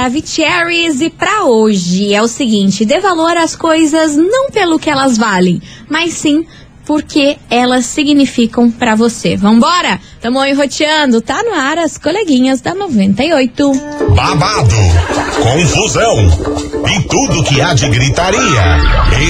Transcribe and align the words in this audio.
Maravicheries 0.00 1.02
e 1.02 1.10
pra 1.10 1.44
hoje 1.44 2.14
é 2.14 2.22
o 2.22 2.26
seguinte: 2.26 2.86
dê 2.86 3.00
valor 3.00 3.36
às 3.36 3.54
coisas 3.54 4.16
não 4.16 4.50
pelo 4.50 4.78
que 4.78 4.88
elas 4.88 5.18
valem, 5.18 5.60
mas 5.90 6.14
sim 6.14 6.46
porque 6.90 7.38
elas 7.48 7.86
significam 7.86 8.68
para 8.68 8.96
você. 8.96 9.36
Vambora? 9.36 10.00
Tamo 10.20 10.44
enroteando, 10.44 11.20
tá 11.20 11.40
no 11.40 11.54
ar 11.54 11.78
as 11.78 11.96
coleguinhas 11.96 12.60
da 12.60 12.74
98. 12.74 13.72
Babado, 14.08 14.74
confusão 15.40 16.16
e 16.88 17.02
tudo 17.02 17.44
que 17.44 17.60
há 17.60 17.74
de 17.74 17.88
gritaria. 17.90 18.80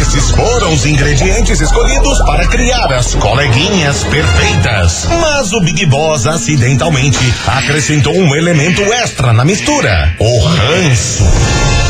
Esses 0.00 0.30
foram 0.30 0.72
os 0.72 0.86
ingredientes 0.86 1.60
escolhidos 1.60 2.22
para 2.22 2.46
criar 2.46 2.90
as 2.94 3.14
coleguinhas 3.16 4.04
perfeitas. 4.04 5.06
Mas 5.20 5.52
o 5.52 5.60
Big 5.60 5.84
Boss 5.84 6.26
acidentalmente 6.26 7.18
acrescentou 7.46 8.14
um 8.16 8.34
elemento 8.34 8.80
extra 8.84 9.34
na 9.34 9.44
mistura: 9.44 10.16
o 10.18 10.38
ranço. 10.38 11.89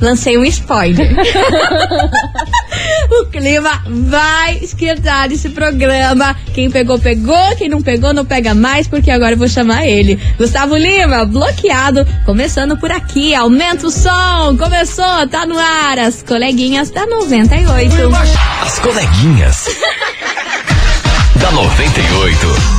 Lancei 0.00 0.36
um 0.36 0.44
spoiler. 0.44 1.10
o 3.10 3.26
clima 3.26 3.82
vai 3.86 4.58
esquentar 4.58 5.30
esse 5.32 5.48
programa. 5.50 6.36
Quem 6.54 6.70
pegou, 6.70 6.98
pegou. 6.98 7.56
Quem 7.56 7.68
não 7.68 7.80
pegou, 7.80 8.12
não 8.12 8.24
pega 8.24 8.54
mais, 8.54 8.86
porque 8.86 9.10
agora 9.10 9.32
eu 9.32 9.38
vou 9.38 9.48
chamar 9.48 9.86
ele. 9.86 10.20
Gustavo 10.38 10.76
Lima, 10.76 11.24
bloqueado. 11.24 12.06
Começando 12.24 12.76
por 12.76 12.90
aqui. 12.90 13.34
Aumenta 13.34 13.86
o 13.86 13.90
som. 13.90 14.56
Começou, 14.58 15.26
tá 15.28 15.46
no 15.46 15.58
ar. 15.58 15.98
As 15.98 16.22
coleguinhas 16.22 16.90
da 16.90 17.06
98. 17.06 17.94
As 18.62 18.78
coleguinhas. 18.78 19.66
da 21.40 21.50
98. 21.52 22.75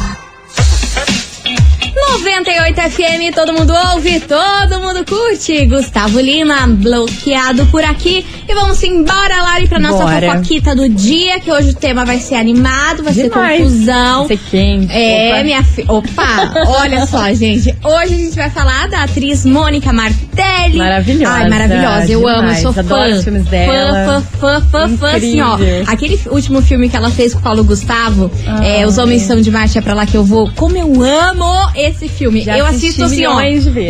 98 2.10 2.82
FM, 2.82 3.32
todo 3.34 3.54
mundo 3.54 3.74
ouve, 3.94 4.20
todo 4.22 4.80
mundo 4.82 5.06
curte. 5.06 5.66
Gustavo 5.66 6.20
Lima, 6.20 6.66
bloqueado 6.68 7.66
por 7.68 7.84
aqui. 7.84 8.26
E 8.50 8.54
vamos 8.56 8.82
embora, 8.82 9.42
Lari, 9.42 9.68
pra 9.68 9.78
nossa 9.78 10.06
Bora. 10.06 10.32
fofoquita 10.32 10.74
do 10.74 10.88
dia, 10.88 11.38
que 11.40 11.52
hoje 11.52 11.72
o 11.72 11.74
tema 11.74 12.06
vai 12.06 12.18
ser 12.20 12.36
animado, 12.36 13.04
vai 13.04 13.12
Demais. 13.14 13.58
ser 13.58 13.64
confusão. 13.64 14.28
Vai 14.28 14.38
ser 14.38 14.44
quente. 14.50 14.94
É, 14.96 15.32
Opa. 15.34 15.44
minha 15.44 15.64
filha. 15.64 15.92
Opa, 15.92 16.54
olha 16.80 17.06
só, 17.06 17.28
gente. 17.36 17.76
Hoje 17.84 18.14
a 18.14 18.18
gente 18.18 18.36
vai 18.38 18.50
falar 18.50 18.88
da 18.88 19.04
atriz 19.04 19.44
Mônica 19.46 19.92
Martelli. 19.92 20.78
Maravilhosa, 20.78 21.34
Ai, 21.36 21.50
maravilhosa. 21.50 22.10
Eu 22.12 22.26
amo, 22.26 22.38
eu 22.38 22.42
demais. 22.42 22.62
sou 22.62 22.72
fã. 22.74 22.80
Adoro 22.80 23.12
os 23.16 23.24
filmes 23.26 23.44
Fã, 23.44 23.50
dela. 23.50 24.06
fã, 24.06 24.22
fã, 24.40 24.62
fã, 24.62 24.98
fã, 24.98 25.12
assim, 25.18 25.42
ó. 25.42 25.58
Aquele 25.86 26.18
último 26.28 26.62
filme 26.62 26.88
que 26.88 26.96
ela 26.96 27.10
fez 27.12 27.34
com 27.34 27.40
o 27.40 27.44
Paulo 27.44 27.66
Gustavo, 27.66 28.32
é, 28.64 28.86
Os 28.88 28.98
Homens 28.98 29.24
São 29.24 29.42
de 29.42 29.52
Marte, 29.52 29.78
é 29.78 29.82
pra 29.82 29.94
lá 29.94 30.06
que 30.06 30.16
eu 30.16 30.24
vou. 30.24 30.50
Como 30.56 30.78
eu 30.78 30.88
amo 31.04 31.70
esse 31.76 32.08
filme. 32.08 32.42
Já 32.44 32.58
eu 32.58 32.66
assisto 32.66 33.04
assim, 33.04 33.26
ó, 33.26 33.42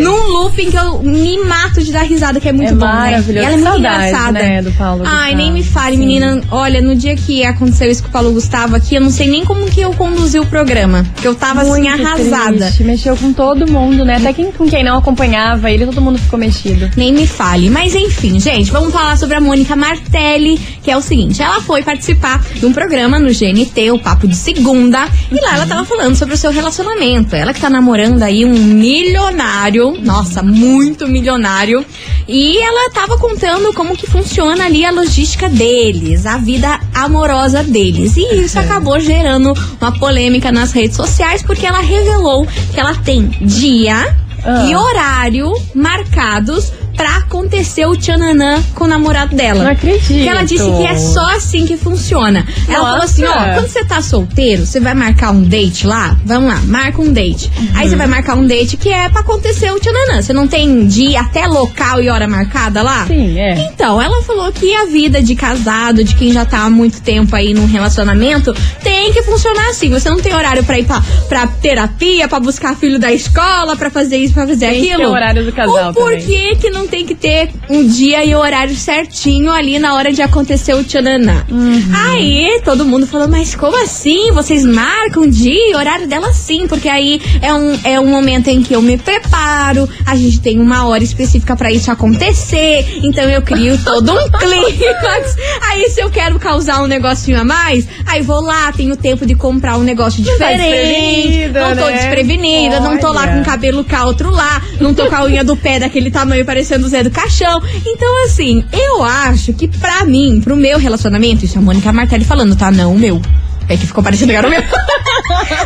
num 0.01 0.27
looping 0.31 0.71
que 0.71 0.77
eu 0.77 0.99
me 1.03 1.37
mato 1.43 1.83
de 1.83 1.91
dar 1.91 2.01
risada, 2.03 2.39
que 2.39 2.49
é 2.49 2.51
muito 2.51 2.71
É 2.71 2.75
bom, 2.75 2.85
maravilhoso. 2.87 3.33
né? 3.33 3.41
E 3.41 3.45
ela 3.45 3.53
é 3.53 3.57
muito 3.57 3.67
Saudade, 3.67 4.07
engraçada. 4.07 4.31
né, 4.39 4.46
do 4.63 4.71
Paulo 4.71 5.03
Ai, 5.05 5.31
Gustavo. 5.31 5.37
nem 5.37 5.51
me 5.51 5.63
fale, 5.63 5.95
Sim. 5.95 5.99
menina. 5.99 6.41
Olha, 6.49 6.81
no 6.81 6.95
dia 6.95 7.15
que 7.15 7.43
aconteceu 7.43 7.89
isso 7.91 8.01
com 8.03 8.09
o 8.09 8.11
Paulo 8.11 8.31
Gustavo 8.31 8.75
aqui, 8.75 8.95
eu 8.95 9.01
não 9.01 9.09
sei 9.09 9.27
nem 9.27 9.43
como 9.45 9.65
que 9.69 9.81
eu 9.81 9.93
conduzi 9.93 10.39
o 10.39 10.45
programa. 10.45 11.05
Porque 11.13 11.27
eu 11.27 11.35
tava 11.35 11.61
assim, 11.61 11.81
Muito 11.83 12.01
arrasada. 12.05 12.57
triste. 12.65 12.83
Mexeu 12.83 13.15
com 13.17 13.33
todo 13.33 13.69
mundo, 13.69 14.03
né? 14.05 14.15
Até 14.17 14.33
quem, 14.33 14.51
com 14.51 14.67
quem 14.67 14.83
não 14.83 14.97
acompanhava 14.97 15.69
ele, 15.69 15.85
todo 15.85 16.01
mundo 16.01 16.17
ficou 16.17 16.39
mexido. 16.39 16.89
Nem 16.95 17.13
me 17.13 17.27
fale. 17.27 17.69
Mas 17.69 17.93
enfim, 17.95 18.39
gente, 18.39 18.71
vamos 18.71 18.91
falar 18.93 19.17
sobre 19.17 19.35
a 19.37 19.41
Mônica 19.41 19.75
Martelli, 19.75 20.57
que 20.83 20.89
é 20.89 20.97
o 20.97 21.01
seguinte: 21.01 21.41
ela 21.41 21.61
foi 21.61 21.83
participar 21.83 22.43
de 22.55 22.65
um 22.65 22.73
programa 22.73 23.19
no 23.19 23.27
GNT, 23.29 23.91
o 23.91 23.99
Papo 23.99 24.27
de 24.27 24.35
Segunda, 24.35 25.07
e 25.31 25.35
lá 25.35 25.55
ela 25.55 25.65
tava 25.65 25.83
falando 25.85 26.15
sobre 26.15 26.35
o 26.35 26.37
seu 26.37 26.51
relacionamento. 26.51 27.35
Ela 27.35 27.53
que 27.53 27.59
tá 27.61 27.69
namorando 27.69 28.21
aí 28.23 28.45
um 28.45 28.53
milionário, 28.53 29.97
nossa, 30.03 30.41
muito 30.43 31.07
milionário, 31.07 31.85
e 32.27 32.57
ela 32.61 32.89
tava 32.91 33.17
contando 33.17 33.73
como 33.73 33.95
que 33.95 34.05
funciona 34.05 34.65
ali 34.65 34.83
a 34.83 34.91
logística 34.91 35.47
deles, 35.47 36.25
a 36.25 36.37
vida 36.37 36.79
amorosa 36.93 37.63
deles. 37.63 38.17
E 38.17 38.41
isso 38.43 38.59
acabou 38.59 38.99
gerando 38.99 39.53
uma 39.79 39.91
polêmica 39.97 40.51
nas 40.51 40.71
redes 40.71 40.97
sociais, 40.97 41.41
porque 41.41 41.65
ela 41.65 41.79
revelou 41.79 42.45
que 42.73 42.79
ela 42.79 42.95
tem 42.95 43.27
dia 43.41 44.15
Ah. 44.43 44.65
e 44.69 44.75
horário 44.75 45.51
marcados 45.73 46.71
pra 46.97 47.17
acontecer 47.17 47.85
o 47.85 47.95
tchananã 47.95 48.61
com 48.73 48.85
o 48.85 48.87
namorado 48.87 49.35
dela. 49.35 49.63
Não 49.63 49.71
acredito. 49.71 50.07
Que 50.07 50.27
ela 50.27 50.43
disse 50.43 50.65
que 50.65 50.85
é 50.87 50.97
só 50.97 51.35
assim 51.35 51.65
que 51.65 51.77
funciona. 51.77 52.45
Ela 52.67 52.83
falou 52.89 53.03
assim, 53.03 53.23
ó, 53.23 53.27
Nossa. 53.33 53.53
quando 53.53 53.67
você 53.67 53.85
tá 53.85 54.01
solteiro, 54.01 54.65
você 54.65 54.79
vai 54.79 54.95
marcar 54.95 55.31
um 55.31 55.43
date 55.43 55.85
lá, 55.85 56.17
vamos 56.25 56.49
lá, 56.49 56.59
marca 56.65 56.99
um 57.01 57.13
date. 57.13 57.51
Aí 57.75 57.87
você 57.87 57.95
vai 57.95 58.07
marcar 58.07 58.35
um 58.35 58.45
date 58.47 58.75
que 58.77 58.89
é 58.89 59.07
pra 59.09 59.21
acontecer 59.21 59.71
o 59.71 59.79
tchananã. 59.79 60.21
Você 60.21 60.33
não 60.33 60.47
tem 60.47 60.87
dia 60.87 61.21
até 61.21 61.45
local 61.45 62.01
e 62.01 62.09
hora 62.09 62.27
marcada 62.27 62.81
lá? 62.81 63.05
Sim, 63.05 63.39
é. 63.39 63.69
Então, 63.73 64.01
ela 64.01 64.21
falou 64.23 64.51
que 64.51 64.73
a 64.75 64.85
vida 64.85 65.21
de 65.21 65.35
casado, 65.35 66.03
de 66.03 66.15
quem 66.15 66.31
já 66.33 66.45
tá 66.45 66.61
há 66.63 66.69
muito 66.69 67.01
tempo 67.01 67.35
aí 67.35 67.53
num 67.53 67.67
relacionamento, 67.67 68.53
tem 68.83 69.13
que 69.13 69.21
funcionar 69.21 69.69
assim. 69.69 69.89
Você 69.91 70.09
não 70.09 70.19
tem 70.19 70.33
horário 70.33 70.63
pra 70.63 70.79
ir 70.79 70.85
pra, 70.85 71.01
pra 71.29 71.45
terapia, 71.45 72.27
pra 72.27 72.39
buscar 72.39 72.75
filho 72.75 72.97
da 72.97 73.11
escola, 73.13 73.75
pra 73.75 73.91
fazer 73.91 74.17
isso, 74.17 74.33
pra 74.33 74.47
fazer 74.47 74.67
Tem 74.67 74.91
aquilo. 74.93 75.09
o 75.09 75.11
horário 75.13 75.45
do 75.45 75.51
casal 75.51 75.87
Ou 75.89 75.93
por 75.93 76.17
que 76.17 76.55
que 76.55 76.69
não 76.71 76.86
tem 76.87 77.05
que 77.05 77.15
ter 77.15 77.49
um 77.69 77.85
dia 77.85 78.23
e 78.23 78.33
horário 78.33 78.75
certinho 78.75 79.51
ali 79.51 79.79
na 79.79 79.93
hora 79.93 80.11
de 80.11 80.21
acontecer 80.21 80.73
o 80.73 80.83
tchananã? 80.83 81.45
Uhum. 81.49 81.91
Aí 82.09 82.61
todo 82.63 82.85
mundo 82.85 83.05
falou, 83.05 83.27
mas 83.27 83.55
como 83.55 83.81
assim? 83.81 84.31
Vocês 84.31 84.65
marcam 84.65 85.27
dia 85.27 85.71
e 85.71 85.75
horário 85.75 86.07
dela 86.07 86.33
sim, 86.33 86.67
porque 86.67 86.89
aí 86.89 87.21
é 87.41 87.53
um, 87.53 87.79
é 87.83 87.99
um 87.99 88.07
momento 88.07 88.47
em 88.47 88.63
que 88.63 88.73
eu 88.73 88.81
me 88.81 88.97
preparo, 88.97 89.87
a 90.05 90.15
gente 90.15 90.39
tem 90.39 90.59
uma 90.59 90.87
hora 90.87 91.03
específica 91.03 91.55
pra 91.55 91.71
isso 91.71 91.91
acontecer, 91.91 92.99
então 93.03 93.23
eu 93.29 93.41
crio 93.41 93.77
todo 93.83 94.11
um 94.11 94.29
clímax. 94.31 95.35
Aí 95.69 95.89
se 95.89 96.01
eu 96.01 96.09
quero 96.09 96.39
causar 96.39 96.81
um 96.81 96.87
negocinho 96.87 97.39
a 97.39 97.43
mais, 97.43 97.87
aí 98.05 98.21
vou 98.21 98.41
lá, 98.41 98.71
tenho 98.71 98.95
tempo 98.95 99.25
de 99.25 99.35
comprar 99.35 99.77
um 99.77 99.83
negócio 99.83 100.23
tá 100.23 100.31
diferente. 100.31 101.51
Não 101.53 101.75
tô 101.75 101.87
né? 101.87 101.97
desprevenida, 101.97 102.79
não 102.79 102.97
tô 102.97 103.11
lá 103.11 103.21
Olha. 103.21 103.33
com 103.33 103.41
o 103.41 103.45
cabelo 103.45 103.83
caltro 103.83 104.29
lá, 104.29 104.61
não 104.79 104.93
tô 104.93 105.07
com 105.07 105.15
a 105.15 105.23
unha 105.23 105.43
do 105.43 105.55
pé 105.55 105.79
daquele 105.79 106.11
tamanho 106.11 106.45
parecendo 106.45 106.76
o 106.85 106.89
Zé 106.89 107.03
do 107.03 107.11
Caixão. 107.11 107.61
Então, 107.85 108.25
assim, 108.25 108.63
eu 108.71 109.03
acho 109.03 109.53
que 109.53 109.67
pra 109.67 110.05
mim, 110.05 110.41
pro 110.41 110.55
meu 110.55 110.77
relacionamento, 110.77 111.45
isso 111.45 111.57
é 111.57 111.59
a 111.59 111.61
Mônica 111.61 111.91
Martelli 111.91 112.25
falando, 112.25 112.55
tá? 112.55 112.71
Não 112.71 112.93
o 112.93 112.99
meu. 112.99 113.21
É 113.69 113.75
que 113.75 113.85
ficou 113.85 114.03
parecendo 114.03 114.31
que 114.31 114.37
era 114.37 114.47
o 114.47 114.49
meu. 114.49 114.61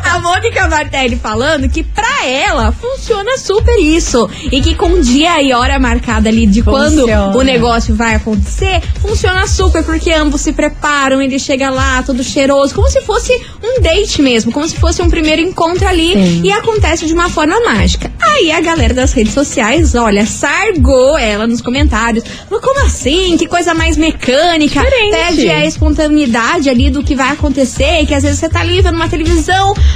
a 0.04 0.20
Mônica 0.20 0.68
Martelli 0.68 1.16
falando 1.16 1.70
que 1.70 1.84
pra 1.84 2.26
ela 2.26 2.72
funciona 2.72 3.38
super 3.38 3.76
isso. 3.78 4.30
E 4.52 4.62
que 4.62 4.76
com 4.76 5.00
dia 5.00 5.42
e 5.42 5.54
hora 5.54 5.80
marcada 5.80 6.30
ali 6.30 6.46
de 6.46 6.62
quando 6.62 7.02
Funciona. 7.02 7.38
o 7.38 7.42
negócio 7.42 7.96
vai 7.96 8.16
acontecer, 8.16 8.82
funciona 9.02 9.48
super, 9.48 9.84
porque 9.84 10.12
ambos 10.12 10.42
se 10.42 10.54
preparam, 10.54 11.22
ele 11.22 11.40
chega 11.40 11.70
lá 11.70 12.04
todo 12.04 12.24
cheiroso, 12.24 12.74
como 12.76 12.90
se 12.90 13.02
fosse 13.02 13.34
um 13.64 13.82
date 13.82 14.22
mesmo, 14.22 14.52
como 14.52 14.68
se 14.68 14.76
fosse 14.78 15.02
um 15.02 15.10
primeiro 15.10 15.42
encontro 15.42 15.88
ali 15.88 16.14
Sim. 16.14 16.42
e 16.44 16.52
acontece 16.52 17.06
de 17.06 17.14
uma 17.14 17.30
forma 17.30 17.60
mágica. 17.62 18.12
Aí 18.22 18.52
a 18.52 18.62
galera 18.62 18.94
das 18.94 19.12
redes 19.14 19.34
sociais, 19.34 19.94
olha, 19.96 20.26
sargou 20.26 21.18
ela 21.18 21.46
nos 21.48 21.62
comentários. 21.62 22.24
Falou, 22.48 22.62
como 22.62 22.86
assim? 22.86 23.36
Que 23.38 23.48
coisa 23.48 23.74
mais 23.74 23.98
mecânica. 23.98 24.82
Diferente. 24.82 25.12
Perde 25.12 25.50
a 25.50 25.66
espontaneidade 25.66 26.70
ali 26.70 26.90
do 26.90 27.04
que 27.04 27.16
vai 27.16 27.30
acontecer, 27.30 28.06
que 28.06 28.14
às 28.14 28.24
vezes 28.24 28.40
você 28.40 28.50
tá 28.50 28.62
ali 28.62 28.82
vendo 28.82 28.96
uma 28.96 29.10
televisão, 29.10 29.41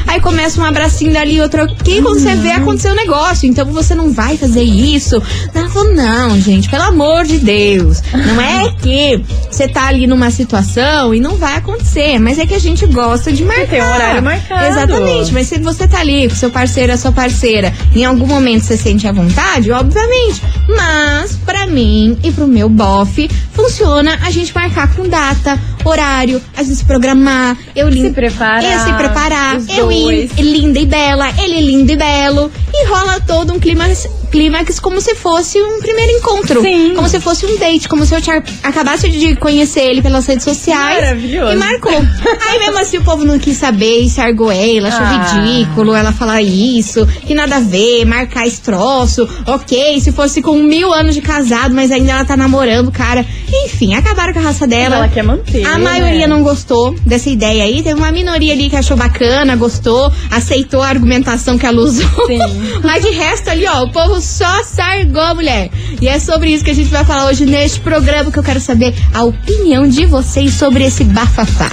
aí 0.08 0.20
começa 0.22 0.60
um 0.62 0.66
abracinho 0.66 1.14
dali, 1.14 1.42
outro 1.42 1.64
aqui, 1.64 2.02
quando 2.02 2.20
você 2.20 2.36
vê 2.36 2.52
acontecer 2.52 2.90
o 2.90 2.96
negócio. 2.96 3.48
Então 3.48 3.66
você 3.66 3.94
não 3.94 4.12
vai 4.12 4.38
fazer 4.38 4.64
isso. 4.64 5.22
Ela 5.54 5.70
falou, 5.70 5.94
não, 5.94 6.40
gente, 6.40 6.70
pelo 6.70 6.84
amor 6.84 7.26
de 7.26 7.40
Deus. 7.40 8.02
Não 8.14 8.42
é 8.42 8.72
que 8.82 9.24
você 9.50 9.68
tá 9.68 9.88
ali 9.88 10.08
numa 10.08 10.32
situação 10.32 11.14
e 11.14 11.20
não 11.20 11.36
vai 11.36 11.58
acontecer, 11.58 12.20
mas 12.20 12.40
é 12.40 12.46
que 12.46 12.54
a 12.54 12.60
gente 12.60 12.86
gosta 12.86 13.32
de 13.32 13.44
marcar. 13.44 13.68
tem 13.68 13.82
um 13.82 13.94
horário 13.94 14.24
marcado. 14.24 14.66
Exatamente, 14.66 15.34
mas 15.34 15.48
se 15.48 15.60
você 15.60 15.88
tá 15.88 16.00
ali 16.00 16.28
com 16.30 16.36
seu 16.36 16.50
parceiro, 16.50 16.94
a 16.94 16.98
sua 16.98 17.12
parceira, 17.12 17.74
em 17.96 18.06
algum 18.06 18.28
momento 18.28 18.64
você 18.64 18.78
sente 18.78 19.08
à 19.08 19.12
vontade, 19.12 19.72
obviamente. 19.72 20.42
Mas, 20.68 21.36
pra 21.46 21.68
mim 21.68 22.18
e 22.24 22.32
pro 22.32 22.48
meu 22.48 22.70
bofe, 22.70 23.30
funciona 23.54 24.20
a 24.24 24.32
gente 24.32 24.54
marcar 24.54 24.94
com 24.94 25.08
data, 25.08 25.60
horário, 25.90 26.42
a 26.56 26.64
gente 26.64 26.76
se 26.76 26.86
programar, 26.86 27.58
eu 27.76 27.92
Se 27.92 28.12
preparar, 28.12 28.64
Eu 28.64 28.80
se 28.80 28.94
preparar, 28.94 29.62
eu 29.78 29.92
ir 29.92 30.30
linda 30.40 30.80
e 30.80 30.86
bela, 30.86 31.30
ele 31.42 31.62
lindo 31.62 31.92
e 31.92 31.96
belo. 31.96 32.52
E 32.78 32.86
rola 32.88 33.22
todo 33.22 33.54
um 33.54 33.60
clímax, 33.60 34.08
clímax 34.32 34.80
como 34.82 35.00
se 35.00 35.16
fosse 35.16 35.58
um 35.62 35.80
primeiro 35.80 36.12
encontro. 36.12 36.62
Sim. 36.62 36.94
Como 36.94 37.08
se 37.08 37.20
fosse 37.22 37.46
um 37.46 37.58
date, 37.58 37.88
como 37.88 38.06
se 38.06 38.14
eu 38.14 38.22
tinha- 38.22 38.44
acabasse 38.64 39.10
de 39.10 39.36
conhecer 39.38 39.82
ele 39.82 40.02
pelas 40.02 40.26
redes 40.26 40.44
sociais. 40.44 41.02
Maravilhoso. 41.02 41.54
E 41.54 41.56
marcou. 41.56 41.94
Aí 41.94 42.60
mesmo 42.60 42.78
assim 42.80 42.98
o 42.98 43.04
povo 43.04 43.24
não 43.24 43.40
quis 43.40 43.56
saber 43.58 44.00
e 44.02 44.10
se 44.10 44.20
argou 44.20 44.52
ela, 44.52 44.90
achou 44.90 45.02
Ah. 45.06 45.40
ridículo 45.40 45.94
ela 45.96 46.12
falar 46.12 46.42
isso, 46.42 47.06
que 47.26 47.34
nada 47.34 47.58
a 47.58 47.60
ver, 47.62 48.04
marcar 48.06 48.46
esse 48.46 48.60
troço. 48.62 49.28
Ok, 49.48 50.02
se 50.02 50.12
fosse 50.12 50.42
com 50.42 50.56
mil 50.56 50.94
anos 50.94 51.16
de 51.16 51.22
casado, 51.22 51.74
mas 51.74 51.92
ainda 51.92 52.12
ela 52.12 52.26
tá 52.26 52.36
namorando 52.36 52.90
o 52.90 52.92
cara. 52.92 53.26
Enfim, 53.66 53.94
acabaram 53.94 54.34
com 54.34 54.40
a 54.40 54.44
raça 54.44 54.68
dela. 54.68 54.98
Ela 54.98 55.08
quer 55.08 55.24
manter, 55.24 55.66
A 55.66 55.78
maioria 55.80 56.22
né? 56.22 56.28
não 56.28 56.44
gostou 56.44 56.94
dessa 57.06 57.30
ideia 57.30 57.64
aí. 57.64 57.82
Teve 57.82 57.98
uma 58.00 58.12
minoria 58.12 58.52
ali 58.54 58.70
que 58.70 58.76
achou 58.76 58.98
bacana, 58.98 59.56
gostou, 59.56 60.12
aceitou 60.30 60.82
a 60.82 60.90
argumentação 60.90 61.58
que 61.58 61.66
ela 61.66 61.80
usou. 61.82 62.10
Sim. 62.28 62.40
Mas 62.84 63.04
de 63.04 63.12
resto 63.12 63.50
ali, 63.50 63.66
ó, 63.68 63.84
o 63.84 63.92
povo 63.92 64.22
só 64.22 64.64
sargou 64.64 65.36
mulher. 65.36 65.70
E 66.02 66.08
é 66.08 66.20
sobre 66.20 66.52
isso 66.52 66.64
que 66.64 66.72
a 66.72 66.76
gente 66.76 66.90
vai 66.90 67.04
falar 67.06 67.28
hoje 67.28 67.46
neste 67.46 67.80
programa 67.80 68.32
que 68.32 68.40
eu 68.40 68.44
quero 68.44 68.60
saber 68.60 68.94
a 69.14 69.24
opinião 69.24 69.88
de 69.88 70.06
vocês 70.06 70.54
sobre 70.54 70.84
esse 70.86 71.04
bafafá. 71.04 71.70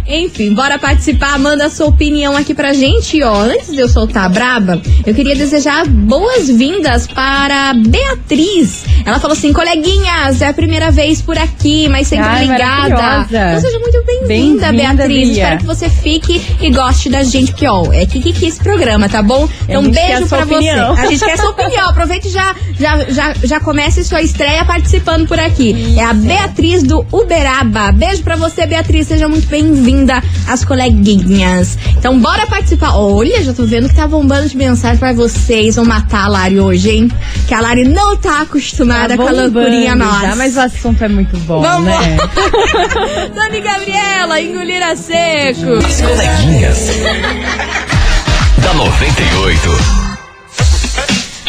Enfim, 0.07 0.53
bora 0.53 0.77
participar, 0.79 1.37
manda 1.37 1.65
a 1.65 1.69
sua 1.69 1.87
opinião 1.87 2.35
aqui 2.35 2.53
pra 2.53 2.73
gente. 2.73 3.21
Ó, 3.23 3.41
antes 3.41 3.71
de 3.71 3.79
eu 3.79 3.87
soltar 3.87 4.25
a 4.25 4.29
braba, 4.29 4.81
eu 5.05 5.13
queria 5.13 5.35
desejar 5.35 5.85
boas-vindas 5.87 7.07
para 7.07 7.73
Beatriz. 7.73 8.83
Ela 9.05 9.19
falou 9.19 9.35
assim: 9.35 9.53
coleguinhas, 9.53 10.41
é 10.41 10.47
a 10.47 10.53
primeira 10.53 10.91
vez 10.91 11.21
por 11.21 11.37
aqui, 11.37 11.87
mas 11.87 12.07
sempre 12.07 12.27
Ai, 12.27 12.45
ligada. 12.45 13.27
Então 13.27 13.61
seja 13.61 13.79
muito 13.79 14.05
bem-vinda, 14.05 14.27
Bem-vinda, 14.27 14.71
Beatriz. 14.71 15.29
Bia. 15.29 15.43
Espero 15.43 15.59
que 15.59 15.65
você 15.65 15.89
fique 15.89 16.41
e 16.59 16.69
goste 16.71 17.09
da 17.09 17.23
gente, 17.23 17.51
porque, 17.51 17.67
ó, 17.67 17.91
é 17.93 18.05
Kiki 18.05 18.45
esse 18.45 18.59
programa, 18.59 19.07
tá 19.07 19.21
bom? 19.21 19.47
Então, 19.67 19.83
quer 19.83 20.17
beijo 20.17 20.27
pra 20.27 20.43
opinião. 20.43 20.95
você. 20.95 21.01
A 21.01 21.05
gente 21.07 21.23
quer 21.23 21.37
sua 21.37 21.49
opinião. 21.51 21.89
Aproveite 21.89 22.27
e 22.27 22.31
já, 22.31 22.55
já, 22.79 23.05
já, 23.09 23.33
já 23.43 23.59
comece 23.59 24.03
sua 24.03 24.21
estreia 24.21 24.65
participando 24.65 25.27
por 25.27 25.39
aqui. 25.39 25.95
É 25.97 26.03
a 26.03 26.13
Beatriz 26.13 26.83
do 26.83 27.05
Uberaba. 27.11 27.91
Beijo 27.91 28.23
pra 28.23 28.35
você, 28.35 28.65
Beatriz. 28.65 29.07
Seja 29.07 29.27
muito 29.27 29.47
bem-vinda 29.47 29.90
às 30.47 30.63
coleguinhas. 30.65 31.77
Então, 31.97 32.19
bora 32.19 32.47
participar. 32.47 32.95
Olha, 32.95 33.43
já 33.43 33.53
tô 33.53 33.65
vendo 33.65 33.89
que 33.89 33.95
tá 33.95 34.07
bombando 34.07 34.47
de 34.47 34.57
mensagem 34.57 34.97
pra 34.97 35.13
vocês. 35.13 35.75
Vão 35.75 35.85
matar 35.85 36.25
a 36.25 36.27
Lari 36.27 36.59
hoje, 36.59 36.89
hein? 36.89 37.11
Que 37.47 37.53
a 37.53 37.61
Lari 37.61 37.83
não 37.83 38.17
tá 38.17 38.41
acostumada 38.41 39.15
com 39.15 39.23
a 39.23 39.31
bombando 39.31 39.59
loucurinha 39.59 39.89
já, 39.89 39.95
nossa. 39.95 40.35
Mas 40.35 40.55
o 40.55 40.61
assunto 40.61 41.03
é 41.03 41.07
muito 41.07 41.37
bom, 41.39 41.61
Vamos 41.61 41.85
né? 41.87 42.17
Dani 43.35 43.61
Gabriela, 43.61 44.41
engolir 44.41 44.81
a 44.83 44.95
seco. 44.95 45.73
As 45.85 46.01
coleguinhas. 46.01 46.87
da 48.57 48.73
98. 48.73 50.01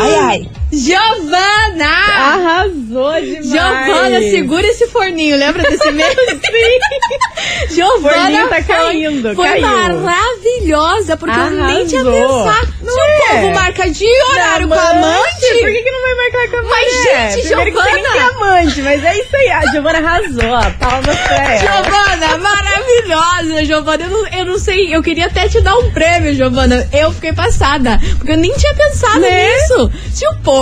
Ai, 0.00 0.14
ai. 0.14 0.48
Giovana! 0.72 1.86
Arrasou 1.86 3.20
demais. 3.20 3.46
Giovana, 3.48 4.20
segura 4.30 4.66
esse 4.66 4.86
forninho, 4.88 5.36
lembra 5.36 5.62
desse 5.68 5.90
meme? 5.90 6.14
Sim. 7.68 7.74
Giovana 7.74 8.48
tá 8.48 8.54
foi- 8.56 8.62
caindo, 8.64 9.34
foi 9.34 9.48
caiu. 9.48 9.62
maravilhosa, 10.00 11.16
porque 11.16 11.38
eu 11.38 11.50
nem 11.50 11.86
tinha 11.86 12.00
Arrasou. 12.02 12.44
pensado. 12.44 12.74
Não 12.82 12.92
Se 12.94 13.00
o 13.00 13.02
é? 13.02 13.40
povo 13.40 13.54
marca 13.54 13.90
dia 13.90 14.08
e 14.08 14.22
horário 14.32 14.68
com 14.68 14.74
a 14.74 14.90
amante, 14.90 15.46
Por 15.60 15.70
que, 15.72 15.82
que 15.82 15.90
não 15.90 16.00
vai 16.02 16.14
marcar 16.14 16.50
com 16.50 16.56
a 16.56 16.62
Mas, 16.70 16.94
mulher? 16.94 17.30
gente, 17.32 17.46
Primeiro 17.46 17.70
que 17.72 17.82
Giovana- 17.82 18.12
tem 18.12 18.20
amante, 18.22 18.82
mas 18.82 19.04
é 19.04 19.18
isso 19.18 19.36
aí. 19.36 19.48
A 19.50 19.66
Giovana 19.72 19.98
arrasou. 19.98 20.50
ó. 20.50 20.70
Palmas 20.78 21.18
pra 21.18 21.36
ela. 21.54 21.58
Giovana, 21.58 22.38
maravilhosa, 22.38 23.64
Giovana. 23.64 24.04
Eu 24.04 24.10
não, 24.10 24.26
eu 24.28 24.44
não 24.46 24.58
sei, 24.58 24.94
eu 24.94 25.02
queria 25.02 25.26
até 25.26 25.48
te 25.48 25.60
dar 25.60 25.76
um 25.78 25.90
prêmio, 25.92 26.34
Giovana. 26.34 26.88
Eu 26.92 27.12
fiquei 27.12 27.32
passada, 27.32 27.98
porque 28.18 28.32
eu 28.32 28.36
nem 28.36 28.52
tinha 28.52 28.74
pensado 28.74 29.20
Né? 29.20 29.52
nisso. 29.54 29.90
Se 30.12 30.26
o 30.28 30.34
povo. 30.42 30.59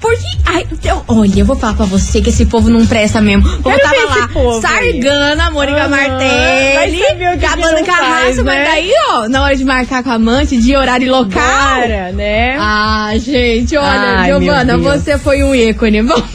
Porque. 0.00 0.26
Ai, 0.46 0.66
eu, 0.82 1.02
olha, 1.06 1.40
eu 1.40 1.46
vou 1.46 1.56
falar 1.56 1.74
pra 1.74 1.84
você 1.86 2.20
que 2.20 2.30
esse 2.30 2.46
povo 2.46 2.68
não 2.70 2.86
presta 2.86 3.20
mesmo. 3.20 3.46
O 3.46 3.62
povo 3.62 3.76
Quero 3.76 3.80
tava 3.82 4.20
lá, 4.20 4.28
povo 4.28 4.54
aí. 4.56 4.60
sargando 4.62 5.42
a 5.42 5.50
Mônica 5.50 5.78
Aham. 5.80 5.88
Martelli, 5.88 7.02
acabando 7.26 7.72
não 7.76 7.84
com 7.84 7.90
a 7.90 7.94
faz, 7.96 8.26
raça, 8.28 8.44
mas 8.44 8.58
né? 8.58 8.64
daí, 8.64 8.92
ó, 9.10 9.28
na 9.28 9.42
hora 9.42 9.56
de 9.56 9.64
marcar 9.64 10.02
com 10.02 10.10
a 10.10 10.14
amante, 10.14 10.56
de 10.56 10.74
horário 10.74 11.06
e 11.06 11.10
local. 11.10 11.30
Cara, 11.30 12.12
né? 12.12 12.56
Ah, 12.58 13.12
gente, 13.16 13.76
olha, 13.76 13.88
Ai, 13.88 14.28
Giovana, 14.28 14.78
você 14.78 15.18
foi 15.18 15.42
um 15.42 15.54
ícone. 15.54 16.02
Vamos 16.08 16.30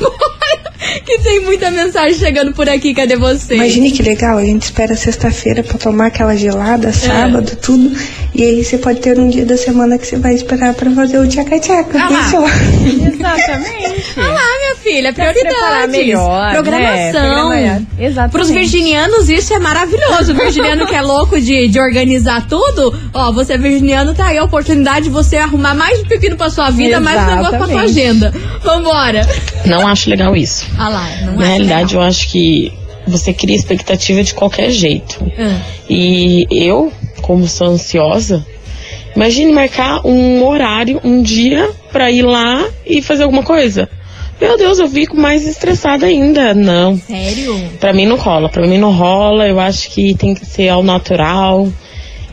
tem 1.24 1.39
muita 1.39 1.72
mensagem 1.72 2.13
chegando 2.13 2.53
por 2.53 2.70
aqui. 2.70 2.94
Cadê 2.94 3.15
você? 3.15 3.56
Imagine 3.56 3.92
que 3.92 4.03
legal, 4.03 4.38
a 4.38 4.46
gente 4.46 4.63
espera 4.63 4.96
sexta-feira 4.96 5.63
pra 5.63 5.77
tomar 5.77 6.08
aquela 6.08 6.36
gelada, 6.36 6.92
sábado, 6.92 7.56
tudo. 7.62 7.96
E 8.36 8.44
aí 8.44 8.63
você 8.63 8.77
pode 8.77 9.00
ter 9.00 9.18
um 9.18 9.30
dia 9.30 9.46
da 9.46 9.58
semana 9.58 9.98
que 9.98 10.06
você 10.06 10.18
vai 10.18 10.34
esperar 10.34 10.74
pra 10.74 10.92
fazer 10.92 11.20
o 11.20 11.27
tchaca-tchaca. 11.27 12.00
Ah 12.00 12.10
lá. 12.10 12.30
Exatamente. 13.13 14.13
Ah 14.18 14.27
lá, 14.27 14.52
filha, 14.84 15.13
prioridades. 15.13 15.90
melhor, 15.92 16.52
Programação. 16.52 17.50
né? 17.50 17.86
Exatamente. 17.98 18.32
Pros 18.32 18.50
virginianos, 18.50 19.30
isso 19.30 19.54
é 19.54 19.60
maravilhoso. 19.60 20.34
O 20.34 20.36
virginiano 20.36 20.86
que 20.86 20.96
é 20.96 21.02
louco 21.02 21.40
de, 21.40 21.68
de 21.68 21.80
organizar 21.80 22.46
tudo, 22.48 22.94
ó, 23.13 23.32
você 23.32 23.54
é 23.54 23.58
virginiano, 23.58 24.13
tá 24.13 24.28
aí 24.28 24.38
a 24.38 24.44
oportunidade 24.44 25.06
de 25.06 25.10
você 25.10 25.38
arrumar 25.38 25.74
mais 25.74 26.00
um 26.00 26.06
pepino 26.06 26.36
pra 26.36 26.50
sua 26.50 26.70
vida, 26.70 27.00
mais 27.00 27.22
um 27.22 27.25
negócio 27.36 27.58
pra 27.58 27.68
tua 27.68 27.84
Exatamente. 27.84 28.00
agenda. 28.02 28.34
Vambora. 28.63 29.28
Não 29.66 29.88
acho 29.88 30.10
legal 30.10 30.36
isso. 30.36 30.66
Ah 30.78 30.90
lá, 30.90 31.08
não 31.25 31.36
Na 31.38 31.46
realidade, 31.46 31.96
eu 31.96 32.02
acho 32.02 32.30
que 32.30 32.72
você 33.08 33.34
cria 33.34 33.56
expectativa 33.56 34.24
de 34.24 34.34
qualquer 34.34 34.70
jeito. 34.70 35.24
Ah. 35.40 35.60
E 35.90 36.46
eu, 36.52 36.92
como 37.22 37.48
sou 37.48 37.68
ansiosa, 37.68 38.46
imagine 39.16 39.52
marcar 39.52 40.06
um 40.06 40.44
horário, 40.46 41.00
um 41.04 41.22
dia, 41.22 41.70
pra 41.92 42.10
ir 42.12 42.22
lá 42.24 42.66
e 42.86 43.02
fazer 43.02 43.24
alguma 43.24 43.44
coisa. 43.44 43.90
Meu 44.42 44.58
Deus, 44.58 44.80
eu 44.80 44.88
fico 44.90 45.16
mais 45.16 45.48
estressada 45.48 46.06
ainda. 46.06 46.54
Não. 46.54 46.98
Sério? 46.98 47.70
Pra 47.80 47.94
mim 47.94 48.06
não 48.06 48.18
rola. 48.18 48.50
Pra 48.50 48.68
mim 48.68 48.78
não 48.78 48.92
rola. 48.92 49.48
Eu 49.48 49.60
acho 49.60 49.90
que 49.92 50.13
tem 50.16 50.34
que 50.34 50.46
ser 50.46 50.70
ao 50.70 50.84
natural. 50.84 51.68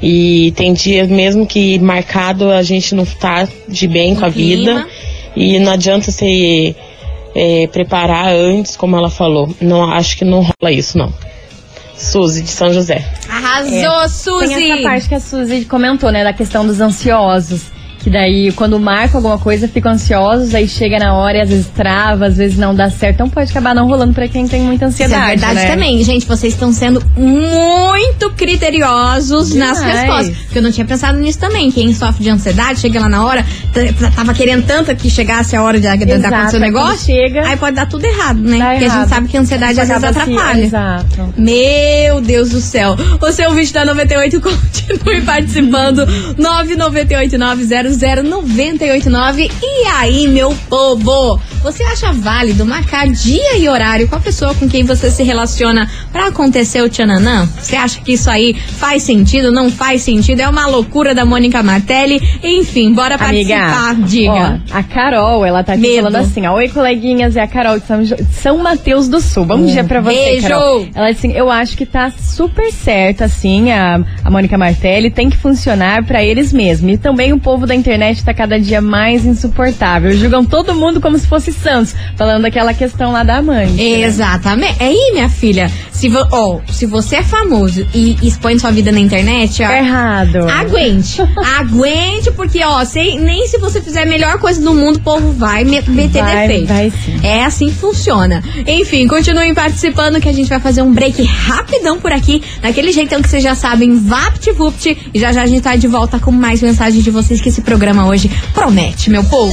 E 0.02 0.52
tem 0.56 0.72
dias 0.72 1.08
mesmo 1.08 1.46
que 1.46 1.78
marcado 1.78 2.50
a 2.50 2.62
gente 2.62 2.94
não 2.94 3.04
tá 3.04 3.46
de 3.68 3.86
bem 3.86 4.14
com 4.14 4.24
a 4.24 4.28
vida. 4.28 4.86
E 5.36 5.58
não 5.58 5.72
adianta 5.72 6.10
você 6.10 6.74
é, 7.34 7.66
preparar 7.68 8.32
antes, 8.32 8.76
como 8.76 8.96
ela 8.96 9.10
falou. 9.10 9.54
Não 9.60 9.84
acho 9.84 10.16
que 10.16 10.24
não 10.24 10.40
rola 10.40 10.72
isso, 10.72 10.96
não. 10.96 11.12
Suzy 11.96 12.42
de 12.42 12.48
São 12.48 12.72
José. 12.72 13.04
Arrasou, 13.28 14.08
Suzy! 14.08 14.54
Tem 14.54 14.72
essa 14.72 14.82
parte 14.82 15.08
que 15.08 15.14
a 15.14 15.20
Suzy 15.20 15.64
comentou, 15.66 16.10
né? 16.10 16.24
Da 16.24 16.32
questão 16.32 16.66
dos 16.66 16.80
ansiosos. 16.80 17.64
Que 18.02 18.08
daí, 18.08 18.50
quando 18.52 18.80
marca 18.80 19.18
alguma 19.18 19.36
coisa, 19.38 19.68
ficam 19.68 19.92
ansiosos, 19.92 20.54
aí 20.54 20.66
chega 20.66 20.98
na 20.98 21.14
hora 21.14 21.36
e 21.36 21.40
às 21.42 21.50
vezes 21.50 21.66
trava, 21.66 22.26
às 22.26 22.36
vezes 22.38 22.56
não 22.56 22.74
dá 22.74 22.88
certo. 22.90 23.16
Então 23.16 23.28
pode 23.28 23.50
acabar 23.50 23.74
não 23.74 23.86
rolando 23.86 24.14
pra 24.14 24.26
quem 24.26 24.48
tem 24.48 24.62
muita 24.62 24.86
Isso 24.86 24.94
ansiedade. 25.02 25.22
é 25.22 25.26
verdade 25.36 25.54
né? 25.56 25.66
também, 25.70 26.02
gente. 26.02 26.24
Vocês 26.26 26.54
estão 26.54 26.72
sendo 26.72 27.02
muito 27.14 28.30
criteriosos 28.30 29.54
nas 29.54 29.78
Demais. 29.78 29.96
respostas. 30.00 30.36
Porque 30.38 30.58
eu 30.58 30.62
não 30.62 30.72
tinha 30.72 30.86
pensado 30.86 31.18
nisso 31.18 31.38
também. 31.38 31.70
Quem 31.70 31.92
sofre 31.92 32.22
de 32.24 32.30
ansiedade, 32.30 32.80
chega 32.80 33.00
lá 33.00 33.08
na 33.08 33.24
hora, 33.24 33.44
tava 34.14 34.32
querendo 34.32 34.64
tanto 34.66 34.94
que 34.96 35.10
chegasse 35.10 35.54
a 35.54 35.62
hora 35.62 35.78
de, 35.78 35.86
de, 35.88 36.04
de 36.06 36.12
Exato, 36.12 36.34
acontecer 36.34 36.56
o 36.56 36.60
negócio. 36.60 37.04
chega- 37.06 37.46
aí 37.46 37.56
pode 37.56 37.76
dar 37.76 37.86
tudo 37.86 38.04
errado, 38.04 38.38
né? 38.40 38.58
Dá 38.58 38.64
Porque 38.70 38.84
a 38.84 38.86
errado. 38.86 39.00
gente 39.00 39.08
sabe 39.10 39.28
que 39.28 39.36
a 39.36 39.40
ansiedade 39.40 39.80
às 39.80 39.88
vezes 39.88 40.04
atrapalha. 40.04 40.64
Exato. 40.64 41.34
Meu 41.36 42.20
Deus 42.22 42.50
do 42.50 42.60
céu. 42.60 42.96
O 43.20 43.30
seu 43.32 43.52
vídeo 43.52 43.74
da 43.74 43.84
98 43.84 44.40
continue 44.40 45.20
participando. 45.22 46.06
998900989. 47.98 49.50
E 49.62 49.86
aí, 49.86 50.28
meu 50.28 50.54
povo? 50.68 51.40
Você 51.62 51.82
acha 51.82 52.10
válido 52.10 52.64
marcar 52.64 53.06
dia 53.06 53.58
e 53.58 53.68
horário 53.68 54.08
com 54.08 54.16
a 54.16 54.20
pessoa 54.20 54.54
com 54.54 54.66
quem 54.66 54.82
você 54.82 55.10
se 55.10 55.22
relaciona 55.22 55.86
pra 56.10 56.28
acontecer 56.28 56.80
o 56.80 56.88
tchananã? 56.88 57.46
Você 57.60 57.76
acha 57.76 58.00
que 58.00 58.12
isso 58.14 58.30
aí 58.30 58.54
faz 58.54 59.02
sentido? 59.02 59.52
Não 59.52 59.70
faz 59.70 60.00
sentido? 60.00 60.40
É 60.40 60.48
uma 60.48 60.66
loucura 60.66 61.14
da 61.14 61.26
Mônica 61.26 61.62
Martelli? 61.62 62.18
Enfim, 62.42 62.94
bora 62.94 63.18
participar. 63.18 63.90
Amiga, 63.90 64.06
Diga. 64.08 64.62
ó, 64.72 64.78
a 64.78 64.82
Carol, 64.82 65.44
ela 65.44 65.62
tá 65.62 65.74
aqui 65.74 65.82
Medo. 65.82 65.96
falando 66.04 66.16
assim, 66.16 66.46
ó, 66.46 66.54
oi 66.54 66.68
coleguinhas, 66.70 67.36
é 67.36 67.42
a 67.42 67.46
Carol 67.46 67.78
de 67.78 67.86
São, 67.86 68.02
Jo- 68.04 68.16
São 68.32 68.56
Mateus 68.58 69.06
do 69.06 69.20
Sul. 69.20 69.44
Bom 69.44 69.66
dia 69.66 69.84
pra 69.84 70.00
você, 70.00 70.14
Beijo. 70.14 70.48
Carol. 70.48 70.88
Ela 70.94 71.12
disse 71.12 71.26
assim, 71.26 71.36
eu 71.36 71.50
acho 71.50 71.76
que 71.76 71.84
tá 71.84 72.10
super 72.10 72.72
certo, 72.72 73.22
assim, 73.22 73.70
a, 73.70 74.02
a 74.24 74.30
Mônica 74.30 74.56
Martelli 74.56 75.10
tem 75.10 75.28
que 75.28 75.36
funcionar 75.36 76.04
pra 76.06 76.24
eles 76.24 76.54
mesmos. 76.54 76.94
E 76.94 76.96
também 76.96 77.34
o 77.34 77.38
povo 77.38 77.66
da 77.66 77.74
internet 77.74 78.24
tá 78.24 78.32
cada 78.32 78.58
dia 78.58 78.80
mais 78.80 79.26
insuportável. 79.26 80.10
Julgam 80.12 80.42
todo 80.42 80.74
mundo 80.74 81.02
como 81.02 81.18
se 81.18 81.26
fosse 81.26 81.49
Santos, 81.52 81.94
falando 82.16 82.42
daquela 82.42 82.72
questão 82.74 83.12
lá 83.12 83.22
da 83.22 83.40
mãe. 83.42 83.80
Exatamente. 84.02 84.76
É 84.80 84.86
aí, 84.86 85.10
minha 85.12 85.28
filha. 85.28 85.70
Se, 85.92 86.08
vo 86.08 86.26
ó, 86.32 86.58
se 86.70 86.86
você 86.86 87.16
é 87.16 87.22
famoso 87.22 87.86
e 87.94 88.16
expõe 88.22 88.58
sua 88.58 88.70
vida 88.70 88.90
na 88.90 88.98
internet, 89.00 89.62
ó, 89.62 89.66
Tá 89.66 89.76
errado. 89.78 90.48
Aguente. 90.48 91.20
Aguente, 91.58 92.30
porque, 92.32 92.64
ó, 92.64 92.84
sem- 92.84 93.20
nem 93.20 93.46
se 93.46 93.58
você 93.58 93.80
fizer 93.82 94.02
a 94.02 94.06
melhor 94.06 94.38
coisa 94.38 94.60
do 94.62 94.74
mundo, 94.74 94.96
o 94.96 95.00
povo 95.00 95.32
vai 95.32 95.62
me- 95.64 95.82
meter 95.82 96.22
Vai, 96.22 96.48
defeito. 96.48 96.66
vai 96.68 96.90
sim. 96.90 97.20
É 97.22 97.44
assim 97.44 97.66
que 97.66 97.74
funciona. 97.76 98.42
Enfim, 98.66 99.06
continuem 99.06 99.52
participando 99.54 100.20
que 100.20 100.28
a 100.28 100.32
gente 100.32 100.48
vai 100.48 100.58
fazer 100.60 100.80
um 100.82 100.92
break 100.92 101.22
rapidão 101.22 101.98
por 102.00 102.12
aqui. 102.12 102.42
Daquele 102.62 102.92
jeitão 102.92 103.20
que 103.20 103.28
vocês 103.28 103.42
já 103.42 103.54
sabem, 103.54 103.94
VaptVupt. 103.98 104.96
E 105.12 105.18
já 105.20 105.32
já 105.32 105.42
a 105.42 105.46
gente 105.46 105.62
tá 105.62 105.76
de 105.76 105.86
volta 105.86 106.18
com 106.18 106.30
mais 106.30 106.62
mensagens 106.62 107.04
de 107.04 107.10
vocês 107.10 107.40
que 107.40 107.48
esse 107.50 107.60
programa 107.60 108.06
hoje 108.06 108.30
promete, 108.54 109.10
meu 109.10 109.22
povo. 109.24 109.52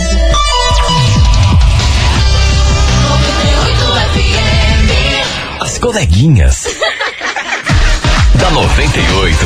As 5.78 5.80
coleguinhas. 5.80 6.64
da 8.40 8.50
98. 8.50 9.38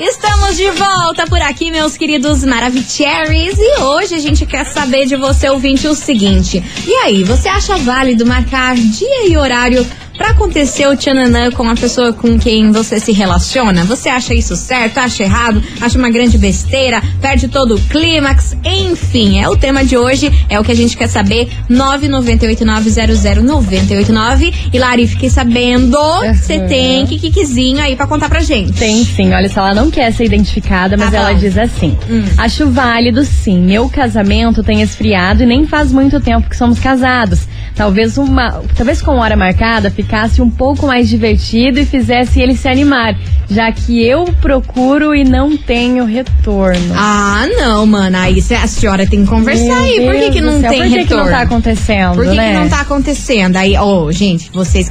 Estamos 0.00 0.56
de 0.56 0.70
volta 0.70 1.26
por 1.26 1.42
aqui, 1.42 1.70
meus 1.70 1.94
queridos 1.94 2.42
Maravicheries. 2.42 3.58
E 3.58 3.82
hoje 3.82 4.14
a 4.14 4.18
gente 4.18 4.46
quer 4.46 4.64
saber 4.64 5.04
de 5.04 5.16
você, 5.16 5.50
ouvinte, 5.50 5.86
o 5.86 5.94
seguinte. 5.94 6.64
E 6.86 6.94
aí, 7.04 7.22
você 7.22 7.50
acha 7.50 7.76
válido 7.76 8.24
marcar 8.24 8.76
dia 8.76 9.28
e 9.28 9.36
horário 9.36 9.86
pra 10.18 10.30
acontecer 10.30 10.86
o 10.88 10.96
tchananã 10.96 11.50
com 11.50 11.68
a 11.68 11.74
pessoa 11.74 12.12
com 12.12 12.38
quem 12.38 12.70
você 12.72 12.98
se 13.00 13.12
relaciona? 13.12 13.84
Você 13.84 14.08
acha 14.08 14.34
isso 14.34 14.56
certo? 14.56 14.98
Acha 14.98 15.22
errado? 15.22 15.62
Acha 15.80 15.96
uma 15.96 16.10
grande 16.10 16.36
besteira? 16.36 17.00
Perde 17.20 17.46
todo 17.48 17.76
o 17.76 17.80
clímax? 17.82 18.56
Enfim, 18.64 19.40
é 19.40 19.48
o 19.48 19.56
tema 19.56 19.84
de 19.84 19.96
hoje. 19.96 20.32
É 20.48 20.58
o 20.58 20.64
que 20.64 20.72
a 20.72 20.76
gente 20.76 20.96
quer 20.96 21.06
saber. 21.06 21.48
998900989. 21.70 24.54
E 24.72 24.78
Lari, 24.78 25.06
fiquei 25.06 25.30
sabendo 25.30 25.98
que 26.20 26.34
você 26.34 26.58
tem 26.60 27.06
kikkizinho 27.06 27.80
aí 27.80 27.94
pra 27.96 28.06
contar 28.06 28.28
pra 28.28 28.40
gente. 28.40 28.72
Tem 28.72 29.04
sim, 29.04 29.32
olha 29.32 29.48
só, 29.48 29.60
ela 29.60 29.74
não 29.74 29.90
quer 29.90 30.12
ser 30.12 30.24
identificada, 30.24 30.96
mas 30.96 31.10
Tá 31.12 31.18
ela 31.18 31.32
diz 31.32 31.56
assim: 31.56 31.96
Hum. 32.10 32.24
Acho 32.36 32.68
válido 32.68 33.24
sim. 33.24 33.58
Meu 33.60 33.88
casamento 33.88 34.62
tem 34.62 34.82
esfriado 34.82 35.42
e 35.42 35.46
nem 35.46 35.66
faz 35.66 35.92
muito 35.92 36.20
tempo 36.20 36.48
que 36.48 36.56
somos 36.56 36.78
casados. 36.78 37.40
Talvez 37.78 38.18
uma, 38.18 38.60
talvez 38.76 39.00
com 39.00 39.18
hora 39.18 39.36
marcada 39.36 39.88
ficasse 39.88 40.42
um 40.42 40.50
pouco 40.50 40.84
mais 40.84 41.08
divertido 41.08 41.78
e 41.78 41.86
fizesse 41.86 42.40
ele 42.40 42.56
se 42.56 42.66
animar, 42.66 43.16
já 43.48 43.70
que 43.70 44.04
eu 44.04 44.24
procuro 44.40 45.14
e 45.14 45.22
não 45.22 45.56
tenho 45.56 46.04
retorno. 46.04 46.92
Ah, 46.96 47.46
não, 47.56 47.86
mano. 47.86 48.18
Aí 48.18 48.42
a 48.60 48.66
senhora 48.66 49.06
tem 49.06 49.22
que 49.22 49.30
conversar 49.30 49.62
Meu 49.62 49.76
aí. 49.76 50.00
Por 50.04 50.14
que, 50.16 50.30
que 50.32 50.40
não 50.40 50.60
céu, 50.60 50.70
tem 50.70 50.80
Por 50.80 50.88
que, 50.88 50.92
que 50.92 50.98
retorno? 51.02 51.24
não 51.24 51.30
tá 51.30 51.40
acontecendo, 51.42 52.14
Por 52.16 52.24
que, 52.26 52.34
né? 52.34 52.52
que 52.52 52.58
não 52.58 52.68
tá 52.68 52.80
acontecendo? 52.80 53.56
Aí, 53.56 53.78
ô, 53.78 54.10
gente, 54.10 54.50
vocês 54.52 54.88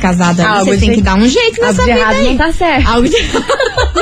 Algo 0.48 0.66
vocês 0.66 0.80
têm 0.80 0.94
que 0.96 1.02
dar 1.02 1.16
um 1.16 1.28
jeito 1.28 1.60
nessa 1.62 1.82
Algo 1.82 1.94
de 1.94 2.00
errado 2.00 2.16
aí. 2.16 2.28
não 2.30 2.38
tá 2.38 2.52
certo. 2.54 2.88
Algo 2.88 3.10
de... 3.10 3.16